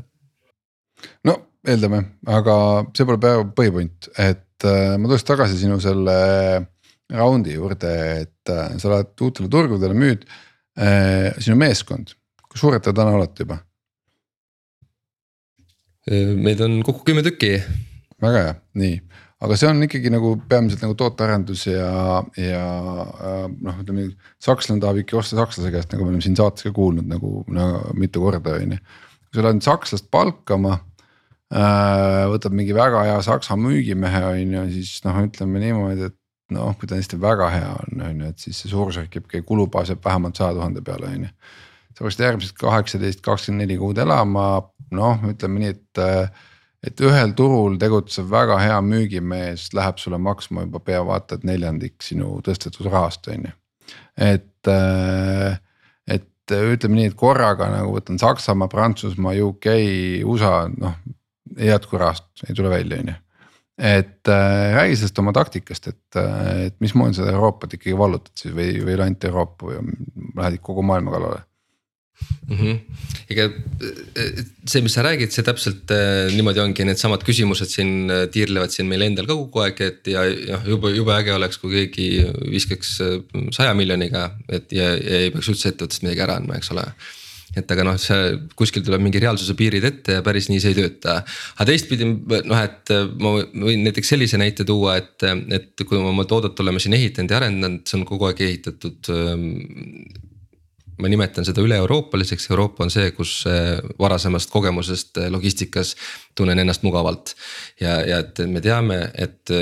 [1.29, 1.35] no
[1.67, 2.55] eeldame, aga
[2.95, 6.19] see pole päeva põhipoint, et äh, ma tuleks tagasi sinu selle
[7.13, 10.25] round'i juurde, et äh, sa lähed uutele turgudele, müüd
[10.79, 11.35] äh,.
[11.41, 12.15] sinu meeskond,
[12.47, 13.61] kui suured te täna olete juba?
[16.09, 17.59] meid on kokku kümme tükki.
[18.23, 18.95] väga hea, nii,
[19.39, 22.63] aga see on ikkagi nagu peamiselt nagu tootearendus ja, ja
[23.07, 24.09] äh, noh, ütleme
[24.43, 27.69] sakslane tahab ikka osta sakslase käest, nagu me oleme siin saates ka kuulnud nagu no,
[27.99, 28.79] mitu korda on ju.
[29.29, 30.73] kui sa lähed sakslast palkama
[31.53, 36.17] äh,, võtab mingi väga hea saksa müügimehe on ju, siis noh, ütleme niimoodi, et
[36.55, 39.93] noh, kui ta tõesti väga hea on, on ju, et siis see suurusjärk jääb, kulubaas
[39.93, 41.33] jääb vähemalt saja tuhande peale, on ju.
[41.93, 44.51] sa peaksid järgmised kaheksateist, kakskümmend neli kuud elama,
[44.99, 46.05] noh, ütleme nii, et.
[46.85, 51.99] Et ühel turul tegutsev väga hea müügimees läheb sulle maksma juba pea vaata et neljandik
[52.03, 53.55] sinu tõstetud rahast, on ju.
[54.15, 54.71] et,
[56.07, 59.71] et ütleme nii, et korraga nagu võtan Saksamaa, Prantsusmaa, UK,
[60.25, 60.99] USA, noh
[61.57, 63.17] ei jätku rahast, ei tule välja, on ju
[63.79, 68.51] et äh, räägi sellest oma taktikast, et, äh, et mismoodi sa Euroopat ikkagi vallutad siis
[68.55, 69.77] või, või ainult Euroopa või
[70.35, 71.45] lähed kogu maailma kallale
[72.49, 72.57] mm?
[72.57, 72.79] -hmm.
[73.29, 78.25] ega äh, see, mis sa räägid, see täpselt äh, niimoodi ongi, needsamad küsimused siin äh,
[78.33, 81.75] tiirlevad siin meil endal ka kogu aeg, et ja noh, jube, jube äge oleks, kui
[81.77, 82.09] keegi
[82.49, 82.97] viskaks
[83.55, 86.87] saja miljoniga, et ja, ja ei peaks üldse ettevõttest midagi ära andma, eks ole
[87.57, 90.77] et aga noh, see kuskil tuleb mingi reaalsuse piirid ette ja päris nii see ei
[90.77, 91.15] tööta.
[91.55, 95.25] aga teistpidi noh, et ma võin näiteks sellise näite tuua, et,
[95.57, 99.09] et kui me oma toodet oleme siin ehitanud ja arendanud, see on kogu aeg ehitatud
[99.15, 99.47] ähm,
[100.99, 103.43] ma nimetan seda üle-euroopaliseks, Euroopa on see, kus
[103.99, 105.95] varasemast kogemusest logistikas
[106.35, 107.35] tunnen ennast mugavalt.
[107.81, 109.53] ja, ja et me teame, et,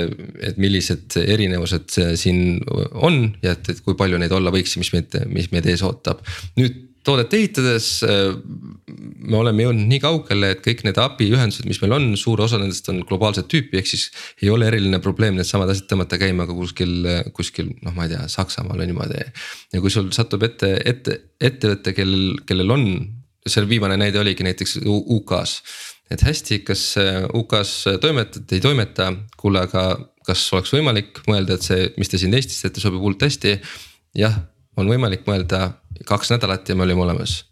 [0.42, 2.60] et millised erinevused siin
[2.92, 5.84] on ja et, et kui palju neid olla võiks ja mis meid, mis meid ees
[5.86, 6.24] ootab.
[6.58, 8.34] nüüd toodet ehitades äh,
[9.28, 12.60] me oleme jõudnud nii kaugele, et kõik need API ühendused, mis meil on, suur osa
[12.60, 14.08] nendest on globaalset tüüpi, ehk siis.
[14.42, 18.26] ei ole eriline probleem needsamad asjad tõmmata käima ka kuskil, kuskil noh, ma ei tea,
[18.32, 19.22] Saksamaal või niimoodi.
[19.74, 22.84] ja kui sul satub ette, ette, ettevõte, kellel, kellel on,
[23.48, 25.62] see viimane näide oligi näiteks UK-s.
[26.10, 29.90] et hästi, kas äh, UK-s toimetad, ei toimeta, kuule, aga
[30.28, 33.58] kas oleks võimalik mõelda, et see, mis te siin Eestis teete, sobib hullult hästi.
[34.18, 34.40] jah
[34.78, 35.72] on võimalik mõelda
[36.08, 37.44] kaks nädalat ja me olime olemas.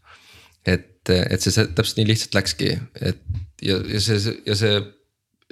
[0.66, 3.20] et, et see, see täpselt nii lihtsalt läkski, et
[3.62, 4.80] ja, ja see, ja see,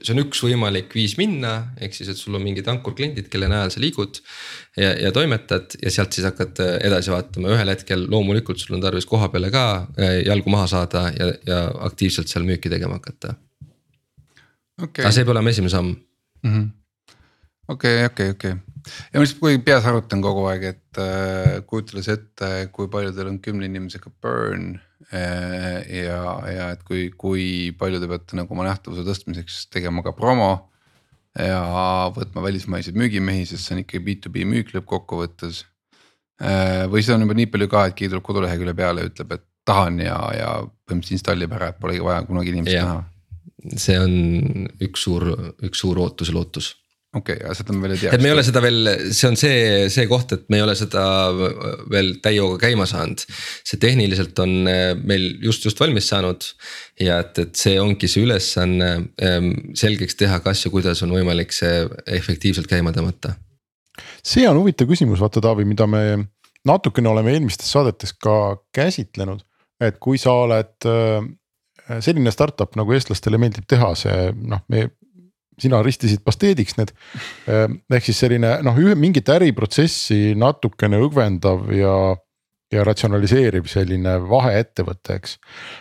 [0.00, 3.70] see on üks võimalik viis minna, ehk siis, et sul on mingid ankurkliendid, kelle najal
[3.70, 4.18] sa liigud.
[4.76, 9.06] ja, ja toimetad ja sealt siis hakkad edasi vaatama, ühel hetkel loomulikult sul on tarvis
[9.10, 9.64] koha peale ka
[9.98, 13.36] eh, jalgu maha saada ja, ja aktiivselt seal müüki tegema hakata
[14.82, 15.04] okay..
[15.04, 15.94] aga see peab olema esimene samm.
[16.42, 16.70] Mhm.
[17.76, 22.90] okei, okei, okei ja ma lihtsalt peas arutan kogu aeg, et äh, kujutades ette, kui
[22.92, 24.74] palju teil on kümne inimesega burn
[25.10, 25.80] äh,.
[26.04, 26.20] ja,
[26.50, 27.46] ja et kui, kui
[27.78, 30.52] palju te peate nagu oma nähtavuse tõstmiseks tegema ka promo.
[31.38, 31.62] ja
[32.14, 35.64] võtma välismaiseid müügimehi, sest see on ikkagi B2B müük lõppkokkuvõttes
[36.42, 36.84] äh,.
[36.90, 39.48] või see on juba nii palju ka, et keegi tuleb kodulehekülje peale ja ütleb, et
[39.64, 40.54] tahan ja, ja
[40.84, 43.02] põhimõtteliselt installib ära, et polegi vaja kunagi inimest näha.
[43.80, 44.16] see on
[44.84, 45.30] üks suur,
[45.64, 46.74] üks suur ootus ja lootus
[47.14, 48.12] okei okay,, aga seda me veel ei tea.
[48.16, 49.58] et me ei ole seda veel, see on see,
[49.92, 51.04] see koht, et me ei ole seda
[51.92, 53.22] veel täie hooga käima saanud.
[53.66, 56.46] see tehniliselt on eh, meil just, just valmis saanud.
[57.02, 58.90] ja et, et see ongi see ülesanne
[59.22, 61.84] ehm, selgeks teha, kas ja kuidas on võimalik see
[62.18, 63.36] efektiivselt käima tõmmata.
[64.24, 66.04] see on huvitav küsimus, vaata Taavi, mida me
[66.66, 69.46] natukene oleme eelmistes saadetes ka käsitlenud.
[69.82, 71.30] et kui sa oled eh,
[72.02, 74.88] selline startup nagu eestlastele meeldib teha, see noh, me
[75.60, 76.92] sina ristisid pasteediks need.
[77.46, 81.96] Ehk siis selline noh, mingit äriprotsessi natukene õgvendav ja,
[82.74, 85.38] ja ratsionaliseeriv selline vaheettevõte, eks.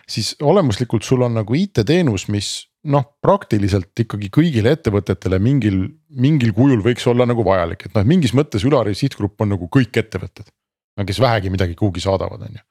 [0.09, 5.86] siis olemuslikult sul on nagu IT-teenus, mis noh, praktiliselt ikkagi kõigile ettevõtetele mingil,
[6.19, 10.03] mingil kujul võiks olla nagu vajalik, et noh, mingis mõttes Ülari sihtgrupp on nagu kõik
[10.03, 10.51] ettevõtted
[11.01, 12.63] kes vähegi midagi kuhugi saadavad, on ju.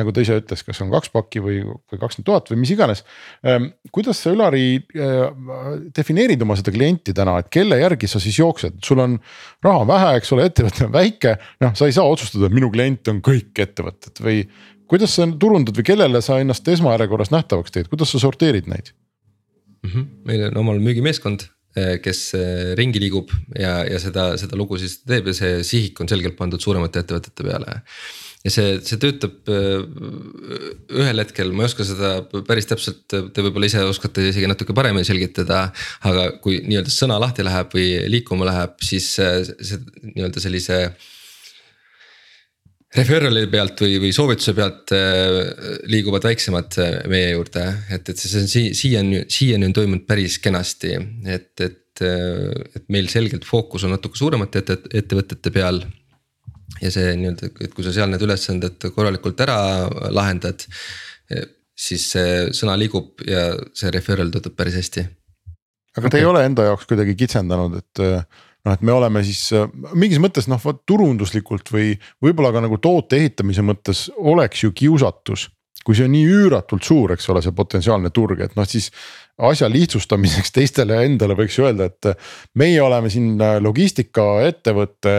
[0.00, 3.00] nagu ta ise ütles, kas on kaks pakki või, või kakskümmend tuhat või mis iganes.
[3.48, 5.22] Ehm, kuidas sa Ülari äh,
[5.96, 9.16] defineerid oma seda klienti täna, et kelle järgi sa siis jooksed, sul on
[9.64, 11.38] raha vähe, eks ole, ettevõte on väike.
[11.64, 14.44] noh, sa ei saa otsustada, et minu klient on kõik ettevõtted või
[14.92, 18.92] kuidas sa turundad või kellele sa ennast esmajärjekorras nähtavaks teed, kuidas sa sorteerid neid
[19.82, 19.90] mm?
[19.90, 20.06] -hmm.
[20.28, 25.30] meil on omal müügimeeskond kes eh, ringi liigub ja, ja seda, seda lugu siis teeb
[25.30, 27.78] ja see sihik on selgelt pandud suuremate ettevõtete peale.
[28.44, 29.86] ja see, see töötab eh,
[31.00, 32.12] ühel hetkel, ma ei oska seda
[32.48, 35.64] päris täpselt, te võib-olla ise oskate isegi natuke paremini selgitada.
[36.08, 39.80] aga kui nii-öelda sõna lahti läheb või liikuma läheb, siis see
[40.12, 40.84] nii-öelda sellise
[42.96, 44.92] referral'i pealt või, või soovituse pealt
[45.88, 46.76] liiguvad väiksemad
[47.08, 47.62] meie juurde,
[47.94, 53.44] et, et see on siiani, siiani on toimunud päris kenasti, et, et et meil selgelt
[53.46, 55.82] fookus on natuke suuremate ette, ettevõtete peal.
[56.80, 59.56] ja see nii-öelda, et kui sa seal need ülesanded korralikult ära
[60.10, 60.64] lahendad,
[61.76, 65.04] siis see sõna liigub ja see referral töötab päris hästi.
[65.96, 66.22] aga te okay.
[66.22, 68.02] ei ole enda jaoks kuidagi kitsendanud, et
[68.66, 69.48] noh, et me oleme siis
[69.98, 75.48] mingis mõttes noh, vot turunduslikult või võib-olla ka nagu toote ehitamise mõttes oleks ju kiusatus
[75.82, 78.88] kui see on nii üüratult suur, eks ole, see potentsiaalne turg, et noh, siis
[79.42, 82.10] asja lihtsustamiseks teistele endale võiks öelda, et
[82.58, 83.34] meie oleme siin
[83.64, 85.14] logistikaettevõte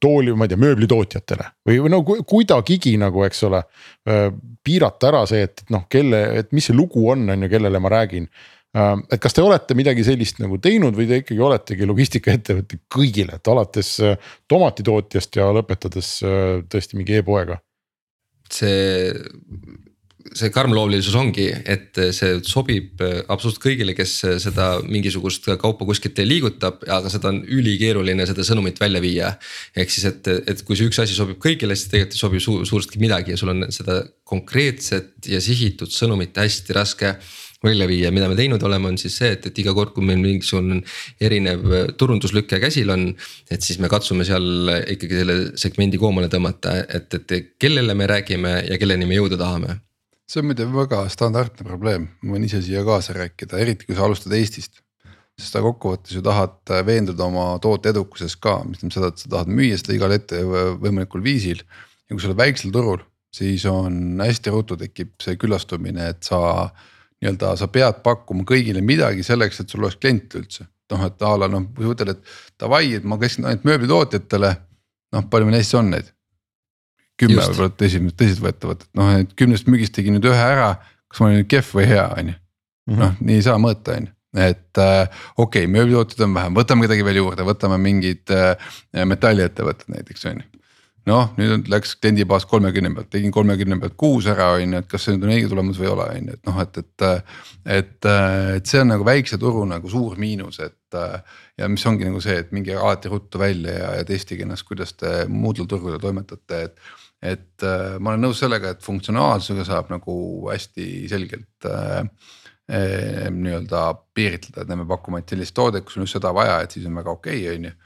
[0.00, 3.64] tooli, ma ei tea, mööblitootjatele või, või no kuidagigi nagu, eks ole.
[4.68, 7.92] piirata ära see, et noh, kelle, et mis see lugu on, on ju, kellele ma
[7.98, 12.82] räägin Äh, et kas te olete midagi sellist nagu teinud või te ikkagi oletegi logistikaettevõte
[12.92, 14.18] kõigile, et alates äh,
[14.50, 17.62] tomatitootjast ja lõpetades äh, tõesti mingi e-poega?
[18.48, 19.10] see,
[20.32, 27.12] see karmloomulisus ongi, et see sobib absoluutselt kõigile, kes seda mingisugust kaupa kuskilt liigutab, aga
[27.12, 29.34] seda on ülikeeruline seda sõnumit välja viia.
[29.76, 32.56] ehk siis, et, et kui see üks asi sobib kõigile, siis tegelikult ei sobi su
[32.72, 37.18] suuresti midagi ja sul on seda konkreetset ja sihitud sõnumit hästi raske
[37.64, 40.20] välja viia, mida me teinud oleme, on siis see, et, et iga kord, kui meil
[40.22, 40.80] mingisugune
[41.24, 43.08] erinev äh, turunduslüke käsil on.
[43.50, 48.58] et siis me katsume seal ikkagi selle segmendi koomale tõmmata, et, et kellele me räägime
[48.68, 49.80] ja kelleni me jõuda tahame.
[50.28, 54.06] see on muide väga standardne probleem, ma võin ise siia kaasa rääkida, eriti kui sa
[54.06, 54.82] alustad Eestist
[55.38, 59.22] sest sa kokkuvõttes ju tahad äh, veenduda oma toote edukuses ka, mis tähendab seda, et
[59.22, 60.42] sa tahad müüa seda igal ette
[60.82, 61.62] võimalikul viisil.
[62.08, 63.02] ja kui sa oled väiksel turul,
[63.34, 66.40] siis on hästi ruttu tekib see küllastumine, et sa
[67.22, 70.68] nii-öelda sa pead pakkuma kõigile midagi selleks, et sul oleks kliente üldse.
[70.88, 74.54] noh, et a la noh, kui ütled, et davai, et ma keskendun ainult mööblitootjatele.
[75.12, 76.12] noh, palju meil Eestis on neid?
[77.18, 80.76] kümme võib-olla tõsiselt, tõsiseltvõetavat, et noh, et kümnest müügist tegin nüüd ühe ära,
[81.10, 82.36] kas ma olen nüüd kehv või hea, on ju.
[82.88, 83.00] Mhm.
[83.02, 85.08] noh, nii ei saa mõõta, on ju et äh,
[85.40, 88.70] okei okay,, mööblitootjaid on vähem, võtame kedagi veel juurde, võtame mingid äh,
[89.08, 90.57] metalliettevõtted näiteks on ju
[91.08, 95.06] noh, nüüd läks kliendibaas kolmekümne pealt, tegin kolmekümne pealt kuus ära, on ju, et kas
[95.06, 97.06] see nüüd on õige tulemus või ei ole, on ju, et noh, et, et.
[97.78, 98.08] et,
[98.58, 100.98] et see on nagu väikse turu nagu suur miinus, et
[101.58, 104.94] ja mis ongi nagu see, et minge alati ruttu välja ja, ja testige ennast, kuidas
[104.98, 106.90] te muudel turgudel toimetate, et.
[107.22, 107.68] et
[107.98, 110.12] ma olen nõus sellega, et funktsionaalsusega saab nagu
[110.52, 112.04] hästi selgelt äh,
[112.68, 113.82] nii-öelda
[114.14, 116.98] piiritleda, et me pakume ainult sellist toodet, kus on just seda vaja, et siis on
[117.00, 117.76] väga okei okay,, on ju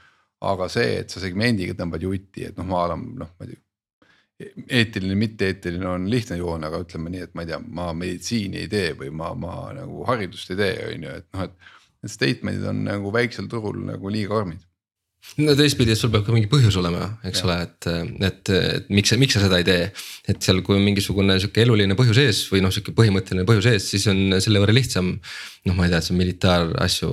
[0.51, 3.61] aga see, et sa segmendiga tõmbad jutti, et noh, ma olen noh, ma ei tea.
[4.79, 8.71] eetiline, mitte-eetiline on lihtne joon, aga ütleme nii, et ma ei tea, ma meditsiini ei
[8.71, 11.71] tee või ma, ma nagu haridust ei tee, on ju, et noh, et.
[12.03, 14.59] Need statement'id on nagu väiksel turul nagu liiga karmid
[15.41, 17.47] no teistpidi, et sul peab ka mingi põhjus olema, eks ja.
[17.47, 17.87] ole, et,
[18.27, 19.87] et, et miks sa, miks sa seda ei tee.
[20.29, 23.87] et seal, kui on mingisugune sihuke eluline põhjus ees või noh, sihuke põhimõtteline põhjus ees,
[23.95, 25.15] siis on selle võrra lihtsam.
[25.65, 27.11] noh, ma ei tea, et on militaarasju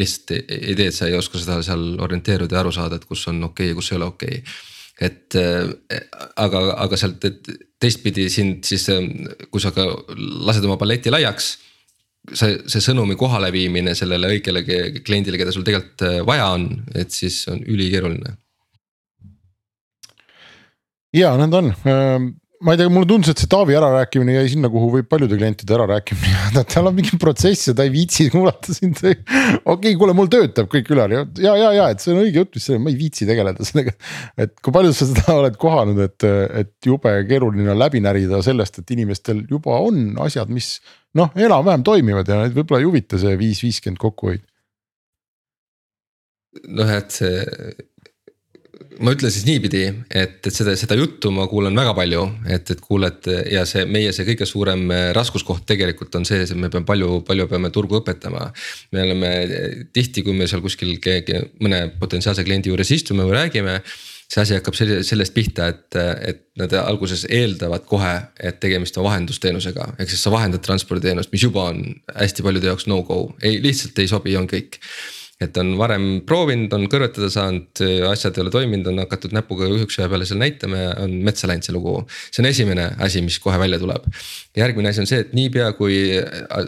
[0.00, 3.08] lihtsalt ei, ei tee, et sa ei oska seda seal orienteeruda ja aru saada, et
[3.08, 4.60] kus on okei okay ja kus ei ole okei okay.
[5.10, 5.40] et
[6.36, 7.24] aga, aga sealt,
[7.80, 8.88] teistpidi sind siis,
[9.48, 9.86] kui sa ka
[10.18, 11.54] lased oma balleti laiaks
[12.32, 14.64] see, see sõnumi kohaleviimine sellele õigele
[15.04, 18.36] kliendile, keda sul tegelikult äh, vaja on, et siis on ülikeeruline.
[21.16, 21.72] ja need on,
[22.60, 25.72] ma ei tea, mulle tundus, et see Taavi ärarääkimine jäi sinna, kuhu võib paljude klientide
[25.78, 29.00] ärarääkimine jääda, tal on mingi protsess ja ta ei viitsi kuulata sind.
[29.00, 32.42] okei okay,, kuule, mul töötab kõik ülal ja, ja, ja, ja et see on õige
[32.42, 33.94] jutt, mis ma ei viitsi tegeleda sellega.
[34.44, 36.28] et kui palju sa seda oled kohanud, et,
[36.62, 40.76] et jube keeruline on läbi närida sellest, et inimestel juba on asjad, mis
[41.16, 44.44] noh, enam-vähem toimivad ja neid võib-olla ei huvita see viis, viiskümmend kokkuhoid.
[46.76, 47.40] noh, et see,
[49.00, 52.82] ma ütlen siis niipidi, et, et seda, seda juttu ma kuulan väga palju, et, et
[52.84, 57.20] kuuled ja see meie see kõige suurem raskuskoht tegelikult on see, et me peame palju,
[57.28, 58.50] palju peame turgu õpetama.
[58.92, 59.32] me oleme
[59.92, 63.80] tihti, kui me seal kuskil keegi, mõne potentsiaalse kliendi juures istume või räägime
[64.30, 69.88] see asi hakkab sellest pihta, et, et nad alguses eeldavad kohe, et tegemist on vahendusteenusega,
[69.98, 71.82] ehk siis sa vahendad transporditeenust, mis juba on
[72.14, 74.78] hästi paljude jaoks no-go, ei lihtsalt ei sobi, on kõik
[75.40, 77.80] et on varem proovinud, on kõrvetada saanud,
[78.10, 81.64] asjad ei ole toiminud, on hakatud näpuga ühe peale seal näitama ja on metsa läinud
[81.64, 81.94] see lugu.
[82.28, 84.04] see on esimene asi, mis kohe välja tuleb.
[84.56, 85.96] järgmine asi on see, et niipea kui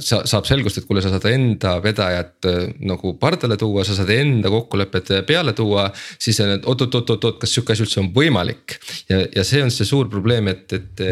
[0.01, 2.59] sa, saab selgust, et kuule, sa saad enda vedajat äh,
[2.89, 5.91] nagu pardale tuua, sa saad enda kokkulepet peale tuua.
[6.19, 8.79] siis on, et oot-oot-oot-oot, kas sihuke asi üldse on võimalik
[9.11, 11.05] ja, ja see on see suur probleem, et, et,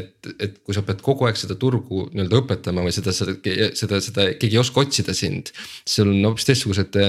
[0.00, 3.38] et, et kui sa pead kogu aeg seda turgu nii-öelda õpetama või seda, seda,
[3.78, 5.54] seda, seda keegi ei oska otsida sind.
[5.86, 7.03] sul on hoopis teistsugused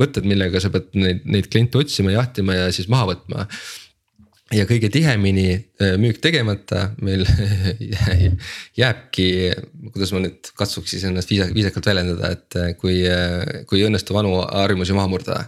[0.00, 3.46] võtted, millega sa pead neid, neid kliente otsima, jahtima ja siis maha võtma
[4.56, 7.24] ja kõige tihemini äh, müük tegemata meil
[8.80, 9.26] jääbki,
[9.92, 13.88] kuidas ma nüüd katsuks siis ennast viisa, viisakalt väljendada, et äh, kui, äh, kui ei
[13.88, 15.40] õnnestu vanu harjumusi maha murda.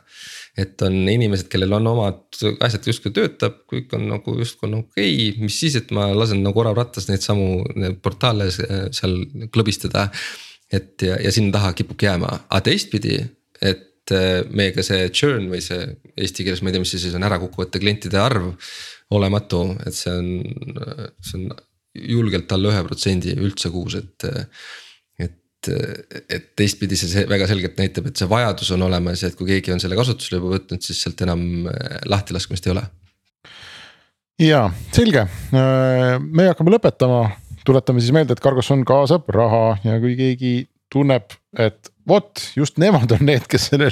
[0.56, 5.14] et on inimesed, kellel on omad asjad justkui töötab, kõik on nagu justkui on okei
[5.14, 7.64] okay,, mis siis, et ma lasen nagu orav rattas neid samu
[8.02, 9.16] portaale seal
[9.50, 10.08] klõbistada.
[10.72, 13.18] et ja, ja sinna taha kipubki jääma, aga teistpidi,
[13.64, 14.12] et
[14.52, 15.80] meiega see churn või see
[16.20, 18.50] eesti keeles, ma ei tea, mis see siis on, ärakukkuvate klientide arv
[19.16, 20.26] olematu, et see on,
[21.24, 21.54] see on
[21.94, 24.26] julgelt alla ühe protsendi üldse kuus, et.
[25.22, 25.68] et,
[26.28, 29.72] et teistpidi see väga selgelt näitab, et see vajadus on olemas ja et kui keegi
[29.72, 32.82] on selle kasutusele juba võtnud, siis sealt enam äh, lahtilaskmist ei ole.
[34.44, 35.24] ja selge,
[35.56, 37.22] äh, me hakkame lõpetama,
[37.64, 40.52] tuletame siis meelde, et Cargosson kaasab raha ja kui keegi
[40.92, 43.90] tunneb, et vot just nemad on need, kes selle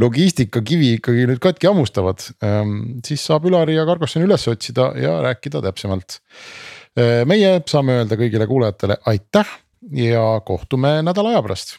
[0.00, 2.24] logistika kivi ikkagi nüüd katki hammustavad.
[2.44, 6.20] Ähm, siis saab Ülari ja Cargossoni üles otsida ja rääkida täpsemalt.
[6.98, 9.56] Äh, meie saame öelda kõigile kuulajatele aitäh
[9.98, 11.78] ja kohtume nädala aja pärast